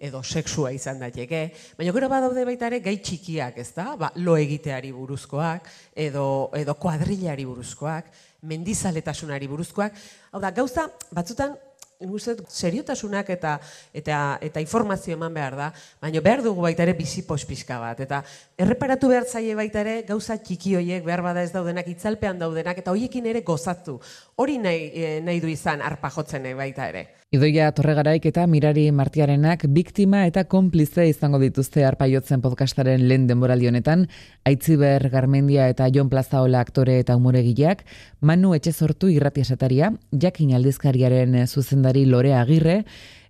edo 0.01 0.23
sexua 0.23 0.73
izan 0.73 1.03
daiteke, 1.03 1.43
baina 1.79 1.93
gero 1.93 2.09
badaude 2.09 2.47
baita 2.49 2.71
ere 2.73 2.81
gai 2.85 2.97
txikiak, 3.05 3.59
ez 3.61 3.71
da? 3.77 3.91
Ba, 4.01 4.11
lo 4.17 4.39
egiteari 4.41 4.93
buruzkoak, 4.97 5.69
edo, 6.07 6.27
edo 6.57 6.75
kuadrilari 6.81 7.45
buruzkoak, 7.49 8.09
mendizaletasunari 8.49 9.49
buruzkoak. 9.49 10.01
Hau 10.33 10.41
da, 10.41 10.51
gauza, 10.57 10.89
batzutan, 11.15 11.57
Guztet, 12.01 12.41
seriotasunak 12.51 13.29
eta 13.31 13.55
eta 13.95 14.39
eta 14.43 14.61
informazio 14.61 15.15
eman 15.15 15.35
behar 15.35 15.57
da, 15.57 15.69
baina 16.03 16.21
behar 16.21 16.43
dugu 16.43 16.63
baita 16.65 16.83
ere 16.83 16.95
bizi 16.99 17.23
pospizka 17.27 17.79
bat. 17.79 18.01
Eta 18.01 18.23
erreparatu 18.59 19.09
behar 19.13 19.25
zaie 19.25 19.55
baita 19.55 19.81
ere 19.81 20.03
gauza 20.09 20.37
txiki 20.37 20.75
hoiek 20.81 21.05
behar 21.05 21.23
bada 21.23 21.43
ez 21.43 21.53
daudenak, 21.53 21.89
itzalpean 21.89 22.39
daudenak, 22.39 22.79
eta 22.83 22.91
hoiekin 22.91 23.27
ere 23.27 23.45
gozatu. 23.47 24.01
Hori 24.37 24.59
nahi, 24.59 24.91
eh, 24.95 25.21
nahi 25.23 25.41
du 25.41 25.49
izan 25.49 25.83
arpa 25.83 26.11
jotzen 26.11 26.51
baita 26.57 26.89
ere. 26.89 27.07
Idoia 27.35 27.73
Torregaraik 27.75 28.29
eta 28.31 28.45
Mirari 28.47 28.85
Martiarenak 28.95 29.65
biktima 29.75 30.21
eta 30.29 30.45
konplize 30.47 31.09
izango 31.11 31.41
dituzte 31.43 31.83
arpaiotzen 31.83 32.39
podcastaren 32.45 33.09
lehen 33.11 33.25
denboraldi 33.27 33.67
honetan, 33.67 34.05
Aitziber 34.47 35.09
Garmendia 35.11 35.67
eta 35.73 35.89
Jon 35.91 36.13
Plazaola 36.13 36.63
aktore 36.63 37.01
eta 37.03 37.17
umoregileak, 37.19 37.83
Manu 38.21 38.55
Etxezortu 38.55 39.11
irratiasataria, 39.11 39.91
Jakin 40.15 40.55
Aldizkariaren 40.55 41.35
zuzendari 41.49 42.07
Lore 42.07 42.37
Agirre, 42.39 42.85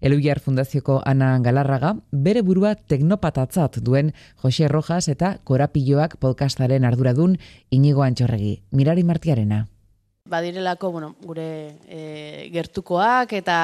Eluiar 0.04 0.42
Fundazioko 0.44 1.00
Ana 1.06 1.38
Galarraga, 1.40 1.96
bere 2.12 2.44
burua 2.44 2.75
teknopatatzat 2.75 3.80
duen 3.80 4.12
Jose 4.42 4.68
Rojas 4.68 5.06
eta 5.08 5.38
Korapilloak 5.44 6.18
podcastaren 6.20 6.84
arduradun 6.84 7.38
Inigo 7.70 8.04
Antxorregi. 8.04 8.58
Mirari 8.70 9.02
Martiarena 9.02 9.64
badirelako, 10.25 10.90
bueno, 10.90 11.14
gure 11.21 11.76
e, 11.85 12.49
gertukoak 12.49 13.35
eta 13.37 13.57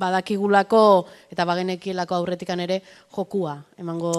badakigulako 0.00 0.80
eta 1.28 1.44
bagenekielako 1.44 2.16
aurretikan 2.16 2.62
ere 2.64 2.78
jokua 3.12 3.58
emango 3.76 4.12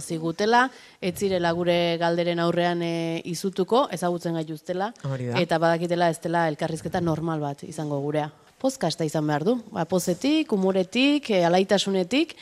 zigutela, 0.00 0.66
ez 1.00 1.14
zirela 1.16 1.54
gure 1.56 1.96
galderen 2.02 2.42
aurrean 2.44 2.82
e, 2.84 3.22
izutuko, 3.32 3.86
ezagutzen 3.96 4.36
gaituztela, 4.36 4.92
eta 5.40 5.58
badakitela 5.62 6.10
ez 6.12 6.18
dela 6.20 6.46
elkarrizketa 6.52 7.00
normal 7.00 7.40
bat 7.40 7.64
izango 7.64 8.02
gurea. 8.04 8.28
Pozkasta 8.60 9.08
izan 9.08 9.24
behar 9.24 9.46
du, 9.48 9.56
ba, 9.72 9.86
pozetik, 9.88 10.52
umuretik, 10.52 11.30
e, 11.32 11.46
alaitasunetik, 11.48 12.36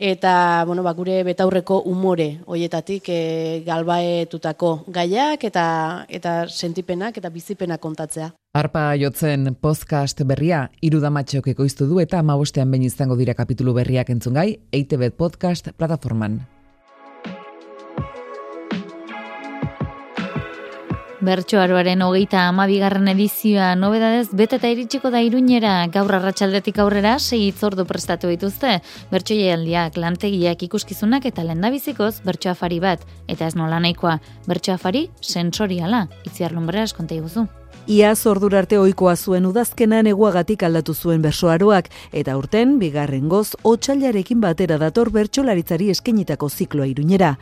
eta 0.00 0.64
bueno, 0.64 0.82
ba, 0.82 0.94
gure 0.96 1.20
betaurreko 1.22 1.82
umore 1.84 2.40
hoietatik 2.48 3.08
e, 3.12 3.62
galbaetutako 3.66 4.70
gaiak 4.88 5.44
eta 5.44 5.64
eta 6.08 6.36
sentipenak 6.48 7.18
eta 7.20 7.28
bizipenak 7.30 7.80
kontatzea. 7.80 8.30
Arpa 8.56 8.86
jotzen 8.98 9.52
podcast 9.60 10.24
berria, 10.26 10.64
irudamatxeok 10.82 11.52
ekoiztu 11.52 11.86
du 11.86 12.00
eta 12.00 12.18
amabostean 12.24 12.72
behin 12.72 12.88
izango 12.88 13.18
dira 13.20 13.36
kapitulu 13.36 13.76
berriak 13.76 14.10
entzungai, 14.10 14.56
EITB 14.72 15.12
podcast 15.20 15.70
plataforman. 15.76 16.40
Bertsoaroaren 21.20 22.00
hogeita 22.00 22.46
amabigarren 22.48 23.10
edizioa 23.12 23.74
nobedadez 23.76 24.30
bete 24.32 24.56
eta 24.56 24.70
iritsiko 24.72 25.10
da 25.12 25.20
iruñera 25.20 25.74
gaur 25.92 26.16
arratsaldetik 26.16 26.80
aurrera 26.80 27.18
sei 27.18 27.42
itzordu 27.50 27.84
prestatu 27.84 28.32
dituzte. 28.32 28.78
Bertso 29.12 29.36
jaialdiak, 29.36 30.00
lantegiak 30.00 30.64
ikuskizunak 30.70 31.28
eta 31.28 31.44
lendabizikoz 31.44 32.22
bertsoafari 32.24 32.80
bat. 32.80 33.04
Eta 33.28 33.52
ez 33.52 33.54
nola 33.54 33.84
nahikoa, 33.84 34.16
bertsoafari 34.48 35.10
sensoriala. 35.20 36.06
Itziar 36.24 36.56
lumbreras 36.56 36.94
konta 36.96 37.20
iguzu. 37.20 37.50
Ia 37.90 38.12
zordura 38.14 38.60
arte 38.62 38.76
ohikoa 38.78 39.16
zuen 39.18 39.48
udazkenan 39.48 40.06
eguagatik 40.06 40.60
aldatu 40.62 40.94
zuen 40.94 41.24
bersoaroak, 41.24 41.88
eta 42.14 42.36
urten, 42.38 42.76
bigarren 42.78 43.24
goz, 43.32 43.56
otxailarekin 43.66 44.38
batera 44.44 44.76
dator 44.78 45.10
bertsolaritzari 45.10 45.88
eskenitako 45.90 46.46
zikloa 46.54 46.86
iruñera. 46.86 47.32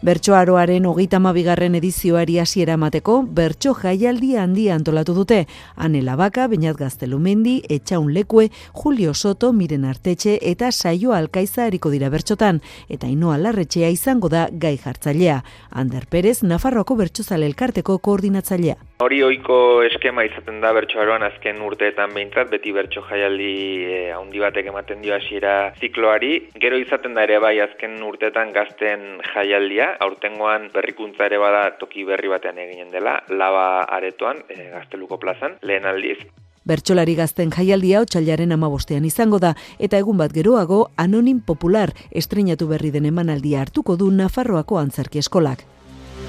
Bertsoaroaren 0.00 0.88
hogeita 0.88 1.20
bigarren 1.36 1.74
edizioari 1.74 2.38
hasiera 2.38 2.78
emateko 2.80 3.18
bertso 3.22 3.74
jaialdi 3.74 4.34
handia 4.36 4.74
antolatu 4.76 5.12
dute. 5.12 5.46
Anela 5.76 6.16
Baka, 6.16 6.48
Beñat 6.48 6.78
Gaztelumendi, 6.78 7.60
Etxaun 7.68 8.14
Lekue, 8.14 8.50
Julio 8.72 9.12
Soto, 9.12 9.52
Miren 9.52 9.84
Artetxe 9.84 10.38
eta 10.40 10.72
Saio 10.72 11.12
Alkaiza 11.12 11.66
eriko 11.66 11.90
dira 11.90 12.08
bertxotan, 12.08 12.62
eta 12.88 13.06
inoa 13.06 13.36
larretxea 13.36 13.90
izango 13.90 14.30
da 14.30 14.48
gai 14.50 14.78
jartzailea. 14.78 15.42
Ander 15.68 16.06
Perez, 16.06 16.42
Nafarroako 16.42 16.96
bertsozale 16.96 17.44
elkarteko 17.44 17.98
koordinatzailea. 17.98 18.87
Hori 18.98 19.20
oiko 19.22 19.56
eskema 19.86 20.24
izaten 20.26 20.56
da 20.58 20.72
bertsoaroan 20.74 21.22
azken 21.22 21.60
urteetan 21.62 22.10
behintzat, 22.16 22.48
beti 22.50 22.72
bertso 22.74 23.04
jaialdi 23.06 23.50
e, 23.86 23.98
handi 24.10 24.40
batek 24.42 24.72
ematen 24.72 25.04
dio 25.04 25.12
hasiera 25.14 25.52
zikloari. 25.78 26.32
Gero 26.58 26.80
izaten 26.82 27.14
da 27.14 27.22
ere 27.22 27.36
bai 27.38 27.52
azken 27.62 27.94
urteetan 28.02 28.50
gazten 28.56 29.04
jaialdia, 29.28 29.92
aurtengoan 30.02 30.66
berrikuntza 30.74 31.28
ere 31.30 31.38
bada 31.38 31.60
toki 31.78 32.02
berri 32.08 32.32
batean 32.32 32.58
eginen 32.58 32.90
dela, 32.90 33.20
laba 33.30 33.84
aretoan, 34.00 34.42
e, 34.50 34.66
gazteluko 34.72 35.20
plazan, 35.22 35.54
lehen 35.62 35.86
aldiz. 35.86 36.18
Bertsolari 36.66 37.14
gazten 37.14 37.54
jaialdia 37.54 38.00
otxailaren 38.02 38.50
amabostean 38.58 39.06
izango 39.06 39.38
da, 39.38 39.52
eta 39.78 40.02
egun 40.02 40.18
bat 40.18 40.34
geroago 40.34 40.88
anonim 40.96 41.38
popular 41.38 41.94
estrenatu 42.10 42.66
berri 42.74 42.90
den 42.90 43.06
emanaldia 43.06 43.62
hartuko 43.62 43.94
du 43.94 44.10
Nafarroako 44.10 44.82
antzerki 44.82 45.22
eskolak. 45.22 45.62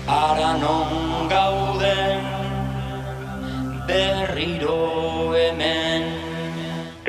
Ara 0.05 0.53
non 0.61 1.25
gauden 1.33 1.99
berriro 3.89 5.34
hemen 5.34 5.88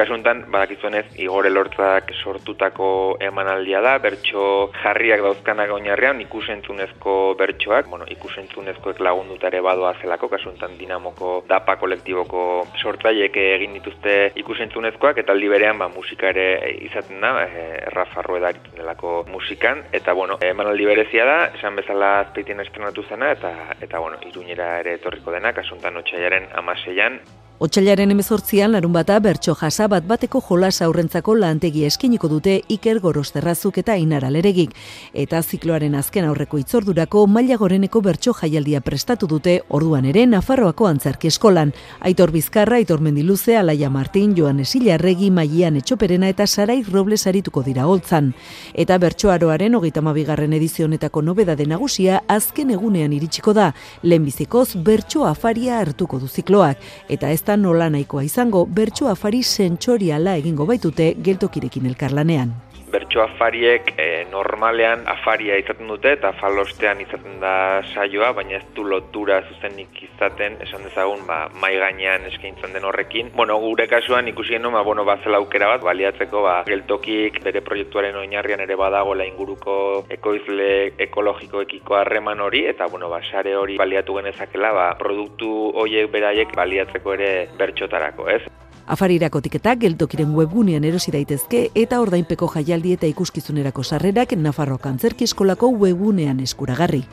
Kasuntan, 0.00 0.47
badakizuenez, 0.49 1.11
igore 1.21 1.50
lortzak 1.52 2.09
sortutako 2.25 2.87
emanaldia 3.21 3.83
da, 3.85 3.99
bertso 4.00 4.45
jarriak 4.78 5.21
dauzkanak 5.21 5.75
oinarrean, 5.75 6.23
ikusentzunezko 6.25 7.16
bertsoak, 7.37 7.90
bueno, 7.92 8.07
ikusentzunezkoek 8.14 9.02
lagundutare 9.04 9.61
badoa 9.66 9.90
zelako, 10.00 10.30
kasuntan 10.33 10.78
dinamoko 10.78 11.35
dapa 11.50 11.75
kolektiboko 11.83 12.45
sortzaiek 12.80 13.37
egin 13.42 13.76
dituzte 13.76 14.14
ikusentzunezkoak, 14.40 15.21
eta 15.21 15.37
aldi 15.37 15.52
berean, 15.52 15.76
ba, 15.85 15.90
musika 15.92 16.33
ere 16.33 16.49
izaten 16.87 17.21
da, 17.21 17.35
e, 17.45 17.66
errafarro 17.90 18.40
edaritzen 18.40 18.80
delako 18.80 19.19
musikan, 19.28 19.85
eta, 20.00 20.16
bueno, 20.16 20.40
emanaldi 20.40 20.88
berezia 20.95 21.28
da, 21.28 21.38
esan 21.61 21.76
bezala 21.76 22.14
azpeitien 22.23 22.64
estrenatu 22.64 23.04
zena, 23.04 23.35
eta, 23.37 23.52
eta 23.76 24.00
bueno, 24.00 24.16
iruñera 24.33 24.73
ere 24.80 24.97
etorriko 24.97 25.37
dena, 25.37 25.52
kasuntan 25.61 26.00
otxaiaren 26.00 26.49
amaseian, 26.64 27.21
Otsailaren 27.61 28.09
emezortzian 28.09 28.73
larun 28.73 28.95
bata 28.95 29.19
bertso 29.21 29.52
jasa 29.52 29.85
bat 29.93 30.07
bateko 30.09 30.40
jolas 30.40 30.81
aurrentzako 30.81 31.35
lantegi 31.37 31.83
eskiniko 31.85 32.29
dute 32.33 32.55
Iker 32.73 33.00
Gorosterrazuk 33.05 33.76
eta 33.83 33.99
Inara 34.00 34.31
Leregik. 34.33 34.71
Eta 35.12 35.43
zikloaren 35.43 35.99
azken 35.99 36.25
aurreko 36.25 36.57
itzordurako 36.57 37.26
maila 37.29 37.59
goreneko 37.61 38.00
bertso 38.00 38.33
jaialdia 38.38 38.81
prestatu 38.81 39.29
dute 39.29 39.59
orduan 39.69 40.09
ere 40.09 40.23
Nafarroako 40.26 40.87
antzarki 40.88 41.29
eskolan. 41.29 41.75
Aitor 42.00 42.33
Bizkarra, 42.33 42.79
Aitor 42.81 43.02
Mendiluze, 43.05 43.59
Alaia 43.59 43.90
Martin, 43.90 44.33
Joan 44.38 44.64
Esilarregi, 44.64 45.29
Maian 45.31 45.76
Etxoperena 45.76 46.33
eta 46.33 46.47
Sarai 46.47 46.79
Robles 46.88 47.26
arituko 47.26 47.61
dira 47.62 47.85
holtzan. 47.85 48.33
Eta 48.73 48.97
bertsoaroaren 48.97 49.76
hogeita 49.76 50.00
mabigarren 50.00 50.57
edizionetako 50.57 51.21
nobeda 51.21 51.59
nagusia 51.67 52.23
azken 52.26 52.71
egunean 52.71 53.12
iritsiko 53.12 53.52
da. 53.52 53.75
Lehenbizikoz 54.02 54.76
bertso 54.76 55.26
afaria 55.26 55.79
hartuko 55.79 56.19
du 56.19 56.26
zikloak. 56.26 56.79
Eta 57.11 57.31
ez 57.31 57.50
nola 57.57 57.90
nahikoa 57.90 58.25
izango 58.25 58.64
bertso 58.66 59.09
afari 59.09 59.42
sentsoriala 59.42 60.37
egingo 60.40 60.66
baitute 60.66 61.14
geltokirekin 61.23 61.87
elkarlanean. 61.87 62.70
Bertso 62.91 63.23
afariek 63.23 63.93
e, 63.97 64.25
normalean 64.31 65.05
afaria 65.11 65.57
izaten 65.61 65.87
dute 65.91 66.11
eta 66.17 66.33
falostean 66.41 67.00
izaten 67.05 67.39
da 67.43 67.83
saioa, 67.95 68.33
baina 68.35 68.57
ez 68.59 68.65
du 68.75 68.83
lotura 68.83 69.41
zuzenik 69.47 70.00
izaten, 70.09 70.57
esan 70.65 70.83
dezagun, 70.89 71.23
ba, 71.29 71.45
mai 71.63 71.76
gainean 71.79 72.26
eskaintzen 72.31 72.75
den 72.75 72.87
horrekin. 72.89 73.31
Bueno, 73.37 73.59
gure 73.63 73.87
kasuan 73.91 74.29
ikusi 74.33 74.57
genuen, 74.57 74.75
ba, 74.75 74.83
bueno, 74.87 75.05
bazela 75.07 75.39
aukera 75.39 75.71
bat, 75.71 75.85
baliatzeko, 75.87 76.43
ba, 76.47 76.57
geltokik 76.67 77.39
bere 77.45 77.63
proiektuaren 77.67 78.19
oinarrian 78.23 78.65
ere 78.67 78.79
badago 78.81 79.15
la 79.15 79.29
inguruko 79.29 79.76
ekoizle 80.11 80.71
ekologikoekiko 81.07 82.00
harreman 82.00 82.43
hori, 82.43 82.65
eta, 82.73 82.91
bueno, 82.91 83.13
ba, 83.13 83.23
sare 83.31 83.55
hori 83.57 83.79
baliatu 83.79 84.19
genezakela, 84.19 84.75
ba, 84.75 84.89
produktu 84.99 85.71
horiek 85.79 86.11
beraiek 86.11 86.57
baliatzeko 86.59 87.15
ere 87.21 87.31
bertxotarako, 87.61 88.29
ez? 88.35 88.43
Afarirako 88.86 89.40
tiketak 89.40 89.78
geltokiren 89.84 90.34
webgunean 90.34 90.84
erosi 90.84 91.12
daitezke 91.14 91.69
eta 91.75 92.00
ordainpeko 92.00 92.49
jaialdi 92.54 92.97
eta 92.97 93.06
ikuskizunerako 93.06 93.84
sarrerak 93.84 94.32
Nafarro 94.36 94.78
Kantzerki 94.78 95.25
Eskolako 95.25 95.71
webgunean 95.71 96.40
eskuragarri. 96.40 97.04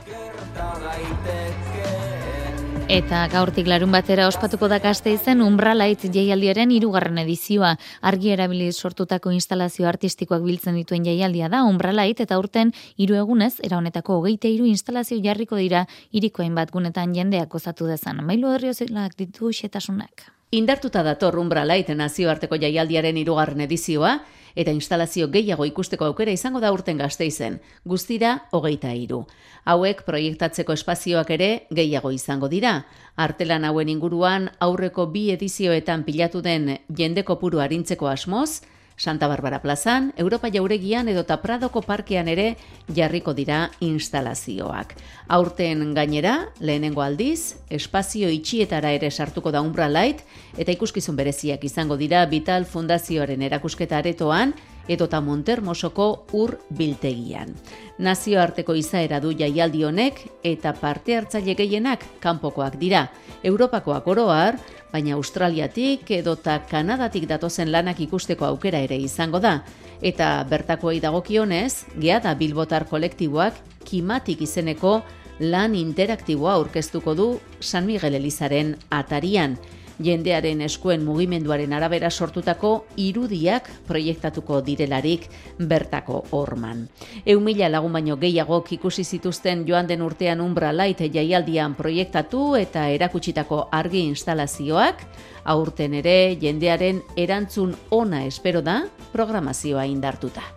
Eta 2.87 3.25
gaurtik 3.27 3.67
larun 3.67 3.91
batera 3.91 4.29
ospatuko 4.31 4.69
da 4.71 4.77
gazte 4.79 5.11
izen 5.11 5.41
Umbralight 5.43 6.05
jaialdiaren 6.07 6.71
irugarren 6.71 7.17
edizioa. 7.19 7.73
Argi 7.99 8.31
erabiliz 8.31 8.77
sortutako 8.77 9.33
instalazio 9.35 9.89
artistikoak 9.89 10.45
biltzen 10.45 10.77
dituen 10.79 11.03
jaialdia 11.03 11.49
da 11.51 11.65
Umbralight 11.67 12.23
eta 12.23 12.39
urten 12.39 12.71
hiru 12.95 13.19
egunez 13.19 13.57
era 13.59 13.81
honetako 13.81 14.21
hogeite 14.21 14.47
hiru 14.47 14.71
instalazio 14.71 15.19
jarriko 15.19 15.59
dira 15.59 15.83
irikoen 16.13 16.55
bat 16.55 16.71
gunetan 16.71 17.11
jendeak 17.13 17.51
gozatu 17.59 17.91
dezan. 17.91 18.23
Mailu 18.23 18.55
herriozelak 18.55 19.19
ditu 19.19 19.51
xetasunak. 19.51 20.36
Indartuta 20.49 21.01
dator 21.03 21.35
Umbralight 21.41 21.89
nazioarteko 21.91 22.55
jaialdiaren 22.55 23.17
irugarren 23.19 23.65
edizioa, 23.65 24.13
eta 24.55 24.71
instalazio 24.71 25.27
gehiago 25.27 25.65
ikusteko 25.67 26.05
aukera 26.07 26.31
izango 26.31 26.61
da 26.63 26.71
urten 26.71 26.97
gazteizen, 27.01 27.57
guztira 27.83 28.31
hogeita 28.55 28.93
iru. 28.95 29.25
Hauek 29.67 30.05
proiektatzeko 30.07 30.71
espazioak 30.79 31.33
ere 31.35 31.49
gehiago 31.75 32.13
izango 32.15 32.47
dira. 32.47 32.85
Artelan 33.17 33.67
hauen 33.67 33.91
inguruan 33.91 34.47
aurreko 34.63 35.09
bi 35.11 35.25
edizioetan 35.35 36.07
pilatu 36.07 36.41
den 36.41 36.77
jende 36.87 37.27
kopuru 37.27 37.59
arintzeko 37.59 38.07
asmoz, 38.07 38.61
Santa 38.97 39.27
Barbara 39.27 39.61
plazan, 39.61 40.11
Europa 40.17 40.49
jauregian 40.49 41.07
edo 41.07 41.23
Pradoko 41.23 41.83
parkean 41.85 42.27
ere 42.27 42.57
jarriko 42.89 43.33
dira 43.33 43.69
instalazioak. 43.79 44.95
Aurten 45.27 45.93
gainera, 45.93 46.49
lehenengo 46.59 47.03
aldiz, 47.03 47.55
espazio 47.69 48.29
itxietara 48.29 48.91
ere 48.91 49.11
sartuko 49.11 49.51
da 49.51 49.61
Umbra 49.61 49.87
Light, 49.87 50.25
eta 50.57 50.71
ikuskizun 50.71 51.15
bereziak 51.15 51.63
izango 51.63 51.95
dira 51.95 52.25
Vital 52.25 52.65
Fundazioaren 52.65 53.41
erakusketa 53.41 53.99
aretoan, 53.99 54.55
edota 54.87 55.21
Montermosoko 55.21 56.25
ur 56.33 56.57
biltegian. 56.77 57.53
Nazioarteko 57.99 58.75
izaera 58.77 59.19
du 59.19 59.33
jaialdi 59.37 59.83
honek 59.83 60.21
eta 60.43 60.73
parte 60.73 61.15
hartzaile 61.17 61.55
gehienak 61.55 62.03
kanpokoak 62.23 62.77
dira. 62.79 63.07
Europakoak 63.43 64.07
oroar, 64.07 64.57
baina 64.91 65.15
Australiatik 65.15 66.11
edota 66.11 66.59
Kanadatik 66.69 67.27
datozen 67.27 67.71
lanak 67.71 67.99
ikusteko 68.01 68.45
aukera 68.45 68.79
ere 68.79 68.97
izango 68.97 69.39
da. 69.39 69.61
Eta 70.01 70.43
bertakoei 70.49 70.99
dagokionez, 71.01 71.85
gea 71.99 72.19
da 72.19 72.35
Bilbotar 72.35 72.85
kolektiboak 72.85 73.57
kimatik 73.87 74.41
izeneko 74.41 75.01
lan 75.39 75.75
interaktiboa 75.75 76.53
aurkeztuko 76.57 77.13
du 77.15 77.27
San 77.59 77.85
Miguel 77.85 78.17
Elizaren 78.17 78.75
atarian 78.89 79.57
jendearen 80.03 80.61
eskuen 80.61 81.05
mugimenduaren 81.05 81.73
arabera 81.73 82.09
sortutako 82.11 82.85
irudiak 82.97 83.69
proiektatuko 83.87 84.61
direlarik 84.61 85.27
bertako 85.59 86.23
orman. 86.31 86.87
Eun 87.25 87.43
mila 87.43 87.69
lagun 87.69 87.93
baino 87.93 88.17
gehiagok 88.17 88.71
ikusi 88.77 89.03
zituzten 89.03 89.65
joan 89.67 89.87
den 89.87 90.01
urtean 90.01 90.41
umbra 90.41 90.73
laite 90.73 91.09
jaialdian 91.13 91.75
proiektatu 91.75 92.55
eta 92.55 92.87
erakutsitako 92.89 93.67
argi 93.71 94.05
instalazioak, 94.07 95.03
aurten 95.45 95.93
ere 96.01 96.35
jendearen 96.41 97.01
erantzun 97.15 97.75
ona 97.91 98.25
espero 98.25 98.61
da 98.61 98.83
programazioa 99.13 99.85
indartuta. 99.85 100.56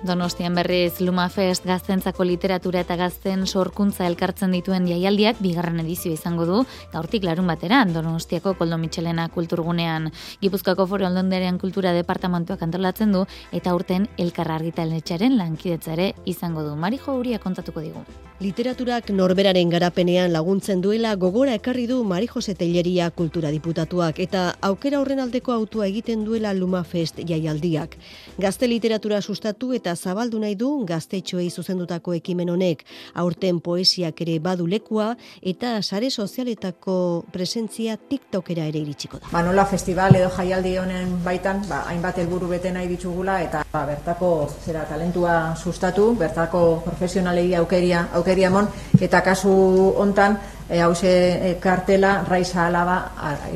Donostian 0.00 0.54
berriz 0.56 1.02
Lumafest 1.04 1.66
gaztentzako 1.68 2.24
literatura 2.24 2.80
eta 2.80 2.94
gazten 2.96 3.42
sorkuntza 3.44 4.06
elkartzen 4.08 4.54
dituen 4.56 4.86
jaialdiak 4.88 5.42
bigarren 5.44 5.82
edizio 5.82 6.14
izango 6.14 6.46
du, 6.48 6.62
gaurtik 6.94 7.26
larun 7.28 7.50
batera, 7.52 7.82
Donostiako 7.84 8.54
Koldo 8.56 8.78
Michelena 8.80 9.28
kulturgunean. 9.28 10.08
Gipuzkoako 10.40 10.86
Foro 10.88 11.04
Aldonderean 11.04 11.60
Kultura 11.60 11.92
Departamentuak 11.92 12.64
antolatzen 12.64 13.12
du, 13.12 13.26
eta 13.52 13.74
urten 13.76 14.08
elkarra 14.16 14.56
argitaletxaren 14.56 15.36
lankidetzare 15.36 16.14
izango 16.24 16.64
du. 16.64 16.72
Marijo 16.80 17.18
Uria 17.20 17.38
kontatuko 17.38 17.84
digu. 17.84 18.00
Literaturak 18.40 19.10
norberaren 19.12 19.68
garapenean 19.68 20.32
laguntzen 20.32 20.80
duela 20.80 21.12
gogora 21.20 21.52
ekarri 21.58 21.84
du 21.84 21.98
Mari 22.08 22.24
Jose 22.30 22.54
Telleria 22.56 23.10
kultura 23.12 23.50
diputatuak 23.52 24.16
eta 24.24 24.54
aukera 24.64 25.02
horren 25.02 25.20
aldeko 25.20 25.52
autua 25.52 25.90
egiten 25.90 26.24
duela 26.24 26.54
Lumafest 26.56 27.20
jaialdiak. 27.20 27.98
Gazte 28.40 28.64
literatura 28.64 29.20
sustatu 29.20 29.74
eta 29.76 29.89
zabaldu 29.96 30.38
nahi 30.38 30.54
du 30.54 30.84
gaztetxoei 30.86 31.50
zuzendutako 31.50 32.14
ekimen 32.18 32.50
honek 32.50 32.84
aurten 33.14 33.60
poesiak 33.60 34.20
ere 34.24 34.38
badu 34.38 34.66
lekua 34.66 35.14
eta 35.42 35.80
sare 35.82 36.10
sozialetako 36.10 37.24
presentzia 37.32 37.96
TikTokera 37.96 38.66
ere 38.70 38.82
iritsiko 38.84 39.18
da. 39.18 39.30
Manola 39.32 39.64
Festival 39.66 40.16
edo 40.16 40.30
jaialdi 40.36 40.76
honen 40.78 41.16
baitan, 41.24 41.62
ba, 41.68 41.84
hainbat 41.90 42.18
helburu 42.18 42.48
bete 42.48 42.72
nahi 42.72 42.88
ditugula 42.88 43.40
eta 43.42 43.64
ba, 43.72 43.84
bertako 43.86 44.30
zera 44.64 44.84
talentua 44.88 45.54
sustatu, 45.56 46.14
bertako 46.18 46.82
profesionalei 46.84 47.54
aukeria, 47.58 48.06
aukeria 48.14 48.50
mon, 48.50 48.68
eta 49.00 49.22
kasu 49.26 49.52
hontan 49.96 50.38
e, 50.68 50.80
hause 50.80 51.14
e, 51.50 51.54
kartela 51.60 52.20
raiza 52.28 52.66
alaba 52.66 53.00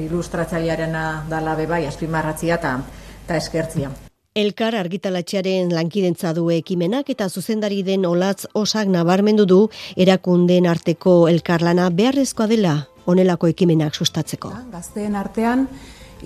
ilustratzailearena 0.06 1.04
dala 1.30 1.54
bebai 1.58 1.84
azpimarratzia 1.86 2.58
eta 2.60 2.78
ta 3.26 3.36
eskertzia. 3.36 4.03
Elkar 4.34 4.74
argitalatxearen 4.74 5.68
lankidentza 5.70 6.32
du 6.34 6.48
ekimenak 6.50 7.10
eta 7.12 7.28
zuzendari 7.28 7.84
den 7.86 8.02
olatz 8.08 8.48
osak 8.58 8.90
nabarmendu 8.90 9.44
du 9.46 9.58
erakunden 9.94 10.66
arteko 10.66 11.28
elkarlana 11.30 11.84
beharrezkoa 11.94 12.48
dela 12.50 12.72
onelako 13.06 13.52
ekimenak 13.52 13.94
sustatzeko. 13.94 14.50
Gazteen 14.72 15.14
artean 15.14 15.68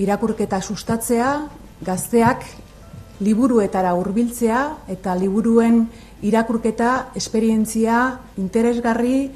irakurketa 0.00 0.62
sustatzea, 0.62 1.34
gazteak 1.84 2.48
liburuetara 3.20 3.92
hurbiltzea 4.00 4.64
eta 4.96 5.12
liburuen 5.20 5.82
irakurketa 6.24 7.10
esperientzia 7.20 8.06
interesgarri 8.40 9.26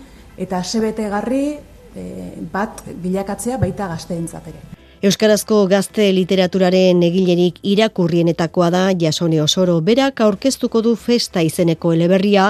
eta 0.40 0.64
sebetegarri 0.64 1.46
e, 1.52 2.12
bat 2.48 2.86
bilakatzea 2.88 3.60
baita 3.60 3.92
gazteentzat 3.92 4.48
ere. 4.48 4.81
Euskarazko 5.02 5.56
gazte 5.66 6.04
literaturaren 6.14 7.00
egilerik 7.02 7.56
irakurrienetakoa 7.66 8.68
da 8.70 8.82
Jasone 8.94 9.40
Osoro 9.42 9.80
berak 9.82 10.20
aurkeztuko 10.22 10.78
du 10.86 10.92
festa 10.94 11.42
izeneko 11.42 11.90
eleberria 11.96 12.44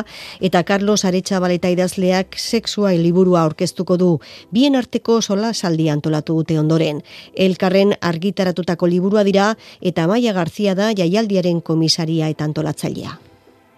eta 0.48 0.60
Carlos 0.68 1.06
Aretxabaleta 1.08 1.70
idazleak 1.72 2.36
sexua 2.36 2.90
liburua 2.92 3.46
aurkeztuko 3.46 3.96
du 3.96 4.10
bien 4.52 4.76
arteko 4.76 5.22
sola 5.22 5.54
saldi 5.54 5.88
antolatu 5.88 6.36
dute 6.42 6.58
ondoren. 6.60 7.00
Elkarren 7.32 7.94
argitaratutako 8.02 8.86
liburua 8.86 9.24
dira 9.24 9.54
eta 9.80 10.04
Maia 10.06 10.34
Garzia 10.36 10.74
da 10.76 10.90
jaialdiaren 10.92 11.62
komisaria 11.62 12.28
eta 12.28 12.44
antolatzailea. 12.44 13.16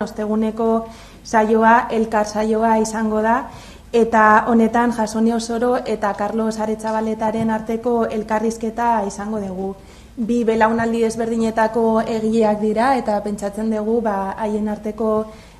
Osteguneko 0.02 0.88
saioa, 1.22 1.87
elkar 1.94 2.26
saioa 2.26 2.74
izango 2.82 3.22
da, 3.22 3.44
eta 3.94 4.44
honetan 4.50 4.90
Jasoni 4.90 5.33
Osoro 5.33 5.76
eta 5.87 6.12
Carlos 6.18 6.59
Aretzabaletaren 6.59 7.50
arteko 7.54 8.07
elkarrizketa 8.11 9.04
izango 9.07 9.38
dugu. 9.38 9.74
Bi 10.16 10.42
belaunaldi 10.44 11.04
ezberdinetako 11.07 12.02
egileak 12.02 12.59
dira 12.61 12.96
eta 12.98 13.20
pentsatzen 13.22 13.70
dugu 13.70 14.00
ba, 14.02 14.35
haien 14.38 14.66
arteko 14.68 15.11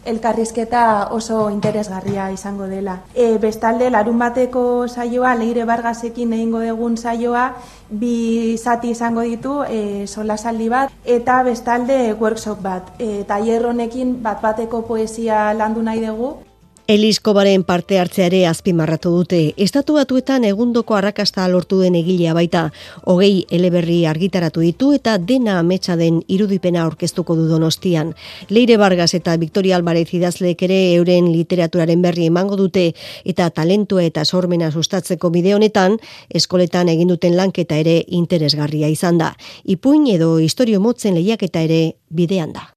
elkarrizketa 0.05 1.11
oso 1.15 1.49
interesgarria 1.51 2.27
izango 2.35 2.67
dela. 2.67 2.97
E, 3.15 3.39
bestalde, 3.39 3.87
larun 3.91 4.19
bateko 4.19 4.89
saioa, 4.89 5.37
leire 5.39 5.65
bargazekin 5.65 6.33
egingo 6.35 6.63
dugun 6.65 6.97
saioa, 6.99 7.45
bi 7.89 8.57
zati 8.59 8.91
izango 8.91 9.23
ditu, 9.23 9.61
e, 9.63 10.09
sola 10.09 10.37
saldi 10.37 10.69
bat, 10.69 10.91
eta 11.05 11.43
bestalde 11.47 12.01
workshop 12.21 12.61
bat. 12.63 12.91
E, 12.99 13.25
honekin 13.65 14.23
bat 14.23 14.43
bateko 14.43 14.83
poesia 14.83 15.55
landu 15.55 15.83
nahi 15.83 16.05
dugu. 16.05 16.35
Eliskobaren 16.87 17.63
parte 17.65 17.97
hartzeare 17.97 18.43
azpimarratu 18.45 19.09
dute. 19.09 19.39
Estatu 19.57 19.95
batuetan 19.97 20.45
egundoko 20.45 20.99
arrakasta 20.99 21.47
lortu 21.49 21.79
den 21.81 21.95
egilea 21.97 22.35
baita. 22.37 22.67
Hogei 23.09 23.47
eleberri 23.49 24.03
argitaratu 24.05 24.61
ditu 24.61 24.91
eta 24.93 25.15
dena 25.17 25.55
ametsa 25.63 25.97
den 25.97 26.19
irudipena 26.29 26.83
aurkeztuko 26.85 27.39
du 27.39 27.47
donostian. 27.49 28.13
Leire 28.51 28.77
Vargas 28.77 29.15
eta 29.17 29.39
Victoria 29.41 29.79
Alvarez 29.81 30.11
idazleek 30.13 30.67
ere 30.69 30.79
euren 30.99 31.33
literaturaren 31.33 32.05
berri 32.05 32.29
emango 32.29 32.61
dute 32.61 32.91
eta 33.25 33.49
talentua 33.49 34.05
eta 34.05 34.27
sormena 34.27 34.71
sustatzeko 34.71 35.33
bide 35.33 35.57
honetan 35.57 35.97
eskoletan 36.29 36.93
egin 36.93 37.09
duten 37.17 37.41
lanketa 37.41 37.81
ere 37.81 38.03
interesgarria 38.09 38.93
izan 38.93 39.25
da. 39.25 39.33
Ipuin 39.65 40.05
edo 40.19 40.37
historio 40.37 40.85
motzen 40.85 41.17
lehiaketa 41.17 41.65
ere 41.65 41.83
bidean 42.13 42.53
da. 42.53 42.74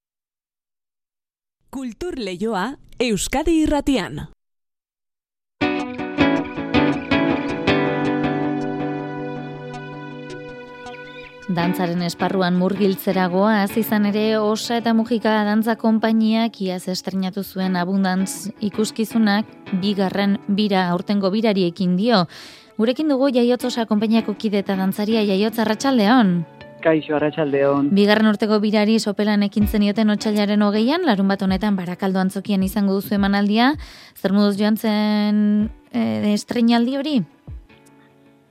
Kultur 1.68 2.16
Leioa 2.16 2.78
Euskadi 2.98 3.58
Irratian. 3.60 4.22
Dantzaren 11.52 12.00
esparruan 12.06 12.56
murgiltzeragoa, 12.56 13.66
az 13.66 13.76
izan 13.76 14.08
ere 14.08 14.38
osa 14.40 14.80
eta 14.80 14.96
mugika 14.96 15.36
dantza 15.44 15.76
konpainiak 15.76 16.56
iaz 16.64 16.88
estrenatu 16.88 17.44
zuen 17.44 17.76
abundantz 17.76 18.48
ikuskizunak 18.64 19.44
bigarren 19.84 20.38
bira 20.48 20.88
aurtengo 20.88 21.28
birariekin 21.36 21.98
dio. 22.00 22.24
Gurekin 22.80 23.12
dugu 23.12 23.28
jaiotzosa 23.28 23.84
konpainiako 23.84 24.38
kide 24.40 24.64
eta 24.64 24.76
dantzaria 24.80 25.20
jaiotza 25.28 25.68
ratxaldeon. 25.68 26.38
Kaixo 26.82 27.16
Arratsaldeon. 27.16 27.90
Bigarren 27.96 28.28
urteko 28.30 28.58
birari 28.62 28.98
sopelan 28.98 29.42
ekintzen 29.46 29.82
ioten 29.86 30.10
otsailaren 30.14 30.62
hogeian, 30.62 31.06
larun 31.06 31.28
bat 31.28 31.42
honetan 31.42 31.76
barakaldo 31.78 32.20
antzokian 32.22 32.62
izango 32.66 32.98
duzu 32.98 33.16
emanaldia. 33.18 33.72
Zer 34.16 34.34
moduz 34.36 34.56
joan 34.60 34.76
zen 34.76 35.42
e, 35.92 36.32
estrenaldi 36.34 36.96
hori? 37.00 37.16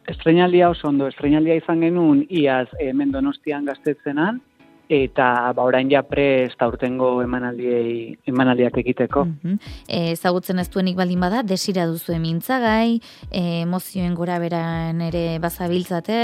Estrenaldia 0.07 0.69
oso 0.71 0.87
ondo, 0.87 1.07
estrenaldia 1.11 1.57
izan 1.59 1.81
genuen 1.83 2.23
iaz 2.29 2.67
e, 2.79 2.93
mendonostian 2.95 3.65
gaztetzenan, 3.67 4.39
eta 4.89 5.53
ba 5.53 5.63
orain 5.67 5.89
ja 5.91 6.01
prest 6.03 6.61
aurtengo 6.63 7.21
emanaldiei 7.23 8.17
emanaldiak 8.27 8.77
egiteko. 8.83 9.25
Mm 9.25 9.57
ezagutzen 9.97 10.59
ez 10.59 10.67
duenik 10.71 10.97
baldin 10.97 11.21
bada, 11.21 11.41
desira 11.43 11.85
duzu 11.89 12.13
emintzagai, 12.13 12.99
e, 13.31 13.41
emozioen 13.63 14.13
gora 14.15 14.37
beran 14.39 15.01
ere 15.01 15.39
bazabiltzate, 15.43 16.17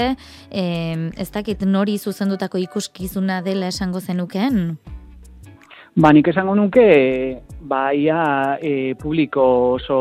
e, 0.50 0.64
ez 1.16 1.28
dakit 1.34 1.64
nori 1.66 1.96
zuzendutako 1.98 2.60
ikuskizuna 2.62 3.40
dela 3.42 3.70
esango 3.72 4.00
zenukeen? 4.00 4.76
Ba, 5.96 6.12
nik 6.12 6.28
esango 6.28 6.54
nuke, 6.58 6.86
ba, 7.62 7.92
ia 7.94 8.58
e, 8.60 8.94
publiko 9.00 9.44
oso 9.74 9.98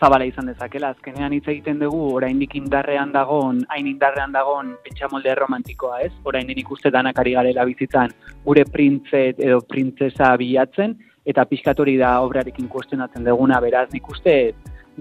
zabala 0.00 0.24
izan 0.24 0.48
dezakela. 0.50 0.94
Azkenean 0.94 1.34
hitz 1.36 1.46
egiten 1.46 1.78
dugu 1.82 2.00
oraindik 2.16 2.56
indarrean 2.58 3.12
dagon, 3.12 3.60
hain 3.68 3.86
indarrean 3.90 4.32
dagon 4.32 4.74
pentsamolde 4.84 5.34
romantikoa, 5.38 6.00
ez? 6.06 6.12
Orain 6.24 6.50
ikuste 6.56 6.90
danak 6.90 7.18
ari 7.18 7.36
garela 7.36 7.64
bizitzan 7.68 8.12
gure 8.44 8.64
printzet 8.64 9.38
edo 9.38 9.60
printzesa 9.60 10.32
bilatzen 10.40 10.96
eta 11.26 11.44
pixkatori 11.44 11.96
da 12.00 12.18
obrarekin 12.24 12.68
kuestionatzen 12.68 13.24
duguna, 13.24 13.60
beraz 13.60 13.88
nik 13.92 14.08
uste 14.08 14.36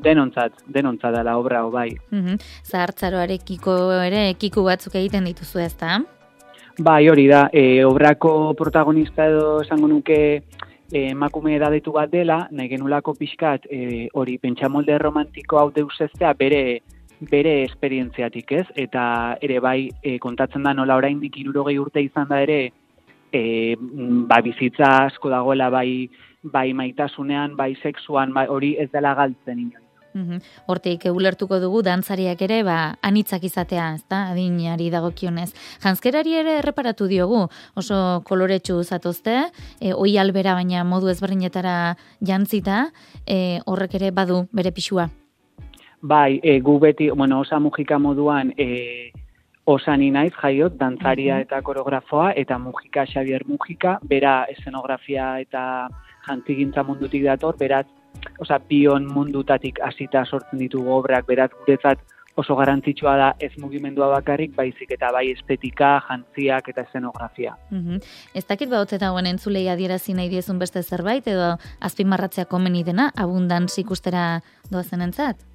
denontzat, 0.04 0.64
denontzat 0.68 1.16
dela 1.16 1.38
obra 1.40 1.64
bai. 1.70 1.90
Mm 2.12 2.26
-hmm. 2.26 2.38
Zahartzaroarekiko 2.64 3.92
ere 4.04 4.30
ekiku 4.30 4.64
batzuk 4.64 4.96
egiten 4.96 5.26
dituzu 5.26 5.60
ezta? 5.60 6.00
Bai, 6.80 7.10
hori 7.10 7.28
da, 7.28 7.50
e, 7.52 7.84
obrako 7.84 8.54
protagonista 8.54 9.26
edo 9.26 9.62
esango 9.62 9.88
nuke 9.88 10.44
emakume 10.92 11.56
edadetu 11.56 11.92
bat 11.92 12.10
dela, 12.12 12.48
nahi 12.52 12.70
genulako 12.70 13.14
pixkat 13.14 13.66
e, 13.70 14.08
hori 14.14 14.38
pentsamolde 14.38 14.98
romantiko 14.98 15.60
hau 15.60 15.70
deuseztea 15.76 16.34
bere 16.34 16.82
bere 17.20 17.64
esperientziatik 17.66 18.52
ez, 18.56 18.66
eta 18.76 19.36
ere 19.42 19.60
bai 19.60 19.90
e, 20.04 20.18
kontatzen 20.24 20.64
da 20.64 20.74
nola 20.74 20.96
oraindik 20.96 21.36
irurogei 21.38 21.78
urte 21.78 22.02
izan 22.02 22.30
da 22.30 22.40
ere 22.42 22.72
e, 23.34 23.76
ba, 23.76 24.40
bizitza 24.42 24.88
asko 25.10 25.30
dagoela 25.30 25.70
bai, 25.70 26.10
bai 26.44 26.72
maitasunean, 26.74 27.58
bai 27.60 27.74
sexuan, 27.84 28.34
bai, 28.34 28.48
hori 28.48 28.76
ez 28.80 28.90
dela 28.94 29.14
galtzen 29.20 29.60
inoiz. 29.60 29.89
Horteik 30.68 31.06
ulertuko 31.12 31.60
dugu 31.60 31.82
dantzariak 31.86 32.42
ere 32.42 32.62
ba 32.64 32.96
anitzak 33.02 33.44
izatea, 33.44 33.94
ezta? 33.96 34.26
Adinari 34.34 34.90
dagokionez. 34.90 35.52
Janskerari 35.84 36.36
ere 36.42 36.58
erreparatu 36.60 37.08
diogu, 37.08 37.46
oso 37.76 38.22
koloretsu 38.26 38.82
zatozte, 38.84 39.38
e, 39.80 39.94
oi 39.94 40.18
albera 40.18 40.54
baina 40.54 40.84
modu 40.84 41.10
ezberdinetara 41.10 41.96
jantzita, 42.26 42.90
e, 43.26 43.60
horrek 43.66 43.96
ere 43.96 44.12
badu 44.12 44.46
bere 44.52 44.72
pixua. 44.72 45.10
Bai, 46.02 46.40
e, 46.44 46.60
gu 46.60 46.80
beti, 46.80 47.10
bueno, 47.12 47.42
osa 47.42 47.60
mugika 47.60 48.00
moduan, 48.00 48.54
e, 48.58 49.12
osani 49.70 50.10
naiz 50.12 50.34
jaiot, 50.34 50.78
dantzaria 50.80 51.40
eta 51.44 51.62
koreografoa, 51.62 52.32
eta 52.36 52.58
Mujika, 52.58 53.06
Xavier 53.06 53.46
Mujika, 53.48 54.00
bera 54.02 54.46
eszenografia 54.50 55.36
eta 55.44 55.64
jantzigintza 56.26 56.84
mundutik 56.88 57.24
dator, 57.28 57.58
beraz, 57.60 57.86
oza, 58.40 58.60
bion 58.70 59.08
mundutatik 59.14 59.80
hasita 59.84 60.26
sortzen 60.26 60.60
ditugu 60.60 60.92
obrak, 61.00 61.28
beraz, 61.28 61.52
guretzat 61.60 62.00
oso 62.40 62.56
garantzitsua 62.56 63.16
da 63.20 63.30
ez 63.40 63.52
mugimendua 63.60 64.08
bakarrik, 64.14 64.54
baizik 64.56 64.94
eta 64.96 65.12
bai 65.16 65.26
estetika, 65.34 65.98
jantziak 66.08 66.70
eta 66.72 66.86
eszenografia. 66.88 67.56
Mm 67.72 68.00
Ez 68.34 68.46
dakit 68.48 68.70
bautze 68.70 68.98
dagoen 69.02 69.28
entzulei 69.28 69.68
adierazi 69.68 70.14
nahi 70.14 70.30
diezun 70.30 70.60
beste 70.60 70.84
zerbait, 70.84 71.28
edo 71.28 71.58
azpimarratzea 71.82 72.46
komeni 72.46 72.84
dena, 72.84 73.10
abundantz 73.18 73.78
ikustera 73.82 74.42
doazen 74.72 75.02
entzat? 75.02 75.46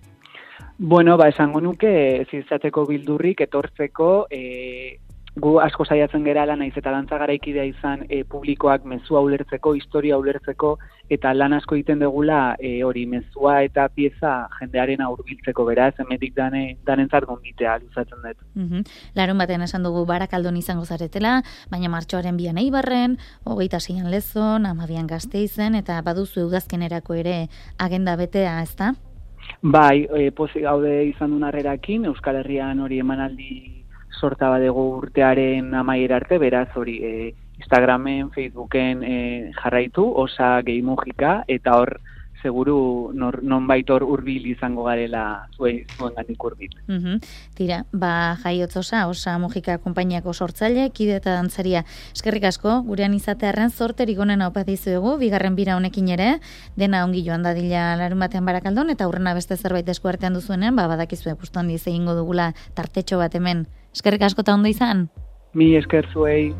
Bueno, 0.78 1.16
ba, 1.16 1.28
esango 1.30 1.60
nuke, 1.62 2.26
zizateko 2.30 2.84
bildurrik, 2.88 3.40
etortzeko, 3.46 4.26
e, 4.30 4.98
gu 5.36 5.56
asko 5.58 5.84
saiatzen 5.84 6.22
gera 6.24 6.44
lan 6.46 6.60
naiz 6.62 6.76
eta 6.78 6.92
dantza 6.94 7.18
garaikidea 7.18 7.64
izan 7.66 8.04
e, 8.08 8.22
publikoak 8.22 8.84
mezua 8.86 9.20
ulertzeko, 9.26 9.72
historia 9.74 10.18
ulertzeko 10.18 10.76
eta 11.10 11.32
lan 11.34 11.56
asko 11.56 11.74
egiten 11.74 11.98
degula 12.04 12.54
e, 12.60 12.84
hori 12.86 13.02
mezua 13.10 13.56
eta 13.66 13.88
pieza 13.90 14.34
jendearen 14.60 15.02
aurbiltzeko 15.02 15.66
beraz 15.66 15.92
hemetik 15.98 16.36
dane 16.38 16.62
danentzat 16.86 17.26
gonbitea 17.26 17.78
luzatzen 17.82 18.22
dut. 18.22 18.46
Mm 18.54 18.86
Larun 19.14 19.38
batean 19.38 19.62
esan 19.66 19.82
dugu 19.82 20.04
barakaldon 20.06 20.56
izango 20.56 20.84
zaretela, 20.84 21.40
baina 21.70 21.90
martxoaren 21.90 22.36
bian 22.36 22.58
eibarren, 22.58 23.18
hogeita 23.44 23.80
zeian 23.80 24.10
lezon, 24.10 24.66
amabian 24.66 25.06
gazte 25.06 25.42
izen, 25.42 25.74
eta 25.74 26.00
baduzu 26.02 26.46
eudazkenerako 26.46 27.14
ere 27.14 27.36
agenda 27.78 28.16
betea, 28.16 28.60
ezta? 28.62 28.94
Bai, 29.62 30.06
e, 30.14 30.30
pozik 30.30 30.62
gaude 30.62 31.04
izan 31.08 31.34
duen 31.34 31.44
arrerakin, 31.44 32.06
Euskal 32.10 32.36
Herrian 32.42 32.80
hori 32.80 33.00
emanaldi 33.02 33.83
sorta 34.20 34.48
badego 34.48 34.88
urtearen 34.98 35.74
amaiera 35.74 36.16
arte, 36.22 36.38
beraz 36.38 36.68
hori 36.76 36.98
e, 37.02 37.12
Instagramen, 37.58 38.30
Facebooken 38.34 39.02
e, 39.02 39.16
jarraitu, 39.60 40.04
osa 40.24 40.56
gehi 40.66 40.82
mugika, 40.82 41.42
eta 41.48 41.78
hor 41.78 41.98
seguru 42.44 43.10
nor, 43.16 43.40
non 43.42 43.64
baitor 43.66 44.04
urbil 44.04 44.44
izango 44.52 44.84
garela 44.84 45.48
zuen, 45.56 45.80
zuen 45.96 46.12
gandik 46.18 46.44
urbil. 46.44 46.72
Mm 46.86 47.22
Tira, 47.56 47.84
ba 47.92 48.36
jaiotzosa, 48.42 49.06
osa 49.08 49.38
mugika 49.40 49.78
kompainiako 49.80 50.34
sortzaile, 50.34 50.88
kide 50.92 51.16
eta 51.20 51.36
dantzaria. 51.38 51.84
Eskerrik 52.12 52.44
asko, 52.50 52.80
gurean 52.88 53.14
izatearen 53.16 53.70
zorterik 53.70 54.18
onen 54.20 54.42
opatizu 54.44 54.98
dugu, 54.98 55.14
bigarren 55.22 55.56
bira 55.56 55.78
honekin 55.78 56.10
ere, 56.16 56.28
dena 56.76 57.04
ongi 57.06 57.22
joan 57.24 57.46
dadila 57.46 57.94
larun 58.00 58.26
batean 58.26 58.44
barakaldon, 58.44 58.92
eta 58.92 59.08
aurrena 59.08 59.32
beste 59.38 59.56
zerbait 59.56 59.88
eskuartean 59.88 60.36
duzuenean, 60.36 60.76
ba 60.76 60.88
badakizue 60.90 61.38
pustu 61.40 61.62
handi 61.62 61.80
egingo 61.80 62.18
dugula 62.18 62.52
tartetxo 62.74 63.22
bat 63.22 63.40
hemen 63.40 63.64
Eskerrik 63.94 64.24
asko 64.26 64.42
ta 64.42 64.54
ondo 64.58 64.68
izan. 64.68 65.06
Mi 65.54 65.74
esker 65.78 66.08
zuei. 66.12 66.50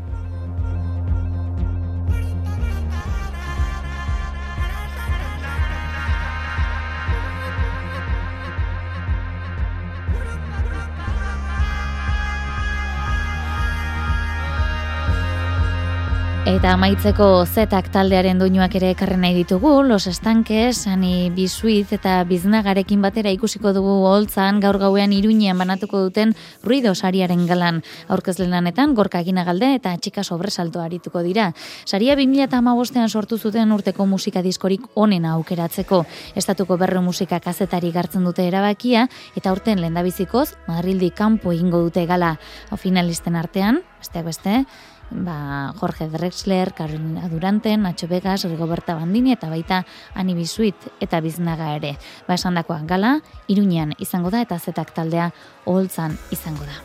Eta 16.45 16.75
amaitzeko 16.75 17.25
zetak 17.49 17.87
taldearen 17.89 18.37
duinuak 18.37 18.75
ere 18.77 18.91
ekarren 18.93 19.23
nahi 19.25 19.33
ditugu, 19.33 19.79
Los 19.81 20.05
Estankes, 20.05 20.83
Ani 20.85 21.31
Bisuiz 21.33 21.87
eta 21.95 22.19
Biznagarekin 22.29 23.01
batera 23.01 23.31
ikusiko 23.33 23.71
dugu 23.73 23.95
holtzan 24.05 24.59
gaur 24.61 24.77
gauean 24.77 25.09
iruñean 25.17 25.57
banatuko 25.57 26.03
duten 26.03 26.35
ruido 26.61 26.93
sariaren 26.93 27.47
galan. 27.49 27.81
Aurkezlen 28.07 28.53
lanetan, 28.53 28.93
gorka 28.93 29.23
galde 29.23 29.73
eta 29.73 29.97
txika 29.97 30.23
sobresalto 30.23 30.81
arituko 30.81 31.23
dira. 31.23 31.51
Saria 31.83 32.15
2008an 32.15 33.09
sortu 33.09 33.39
zuten 33.39 33.71
urteko 33.71 34.05
musika 34.05 34.43
diskorik 34.43 34.81
onena 34.93 35.33
aukeratzeko. 35.33 36.05
Estatuko 36.35 36.77
berro 36.77 37.01
musika 37.01 37.39
kazetari 37.39 37.91
gartzen 37.91 38.23
dute 38.23 38.45
erabakia 38.45 39.09
eta 39.35 39.51
urten 39.51 39.81
lendabizikoz 39.81 40.53
Madrildi 40.67 41.09
kanpo 41.09 41.51
ingo 41.53 41.81
dute 41.81 42.05
gala. 42.05 42.37
O 42.69 42.77
finalisten 42.77 43.35
artean, 43.35 43.81
besteak 43.97 44.25
beste, 44.25 44.65
ba, 45.11 45.73
Jorge 45.77 46.07
Drexler, 46.09 46.73
Carolina 46.73 47.27
Durante, 47.29 47.75
Nacho 47.77 48.07
Vegas, 48.07 48.43
Rigoberta 48.45 48.95
Bandini 48.95 49.33
eta 49.33 49.49
baita 49.49 49.85
Ani 50.13 50.33
Bisuit 50.33 50.75
eta 50.99 51.21
Biznaga 51.21 51.75
ere. 51.75 51.97
Ba, 52.27 52.35
esan 52.35 52.55
dakoa, 52.55 52.81
gala, 52.83 53.19
iruñean 53.47 53.93
izango 53.99 54.31
da 54.31 54.41
eta 54.41 54.59
zetak 54.59 54.93
taldea 54.93 55.31
oholtzan 55.65 56.17
izango 56.31 56.65
da. 56.65 56.81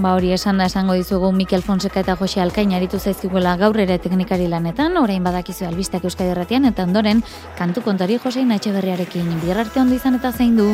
Ba 0.00 0.14
hori 0.16 0.30
esan 0.32 0.56
da 0.56 0.64
esango 0.70 0.94
dizugu 0.96 1.28
Mikel 1.36 1.62
Fonseca 1.62 2.00
eta 2.00 2.14
Jose 2.16 2.40
Alkain 2.40 2.72
aritu 2.72 2.98
zaizkiguela 2.98 3.56
gaur 3.60 3.76
ere 3.82 3.98
teknikari 3.98 4.46
lanetan, 4.48 4.96
orain 4.96 5.26
badakizu 5.26 5.66
albistak 5.66 6.06
Euskadi 6.08 6.30
Erratian 6.32 6.64
eta 6.64 6.86
ondoren 6.88 7.20
kantu 7.58 7.82
kontari 7.84 8.16
Jose 8.22 8.40
Inatxe 8.40 8.72
berriarekin 8.72 9.28
birarte 9.44 9.80
ondo 9.82 9.98
izan 9.98 10.16
eta 10.22 10.32
zein 10.32 10.56
du. 10.56 10.70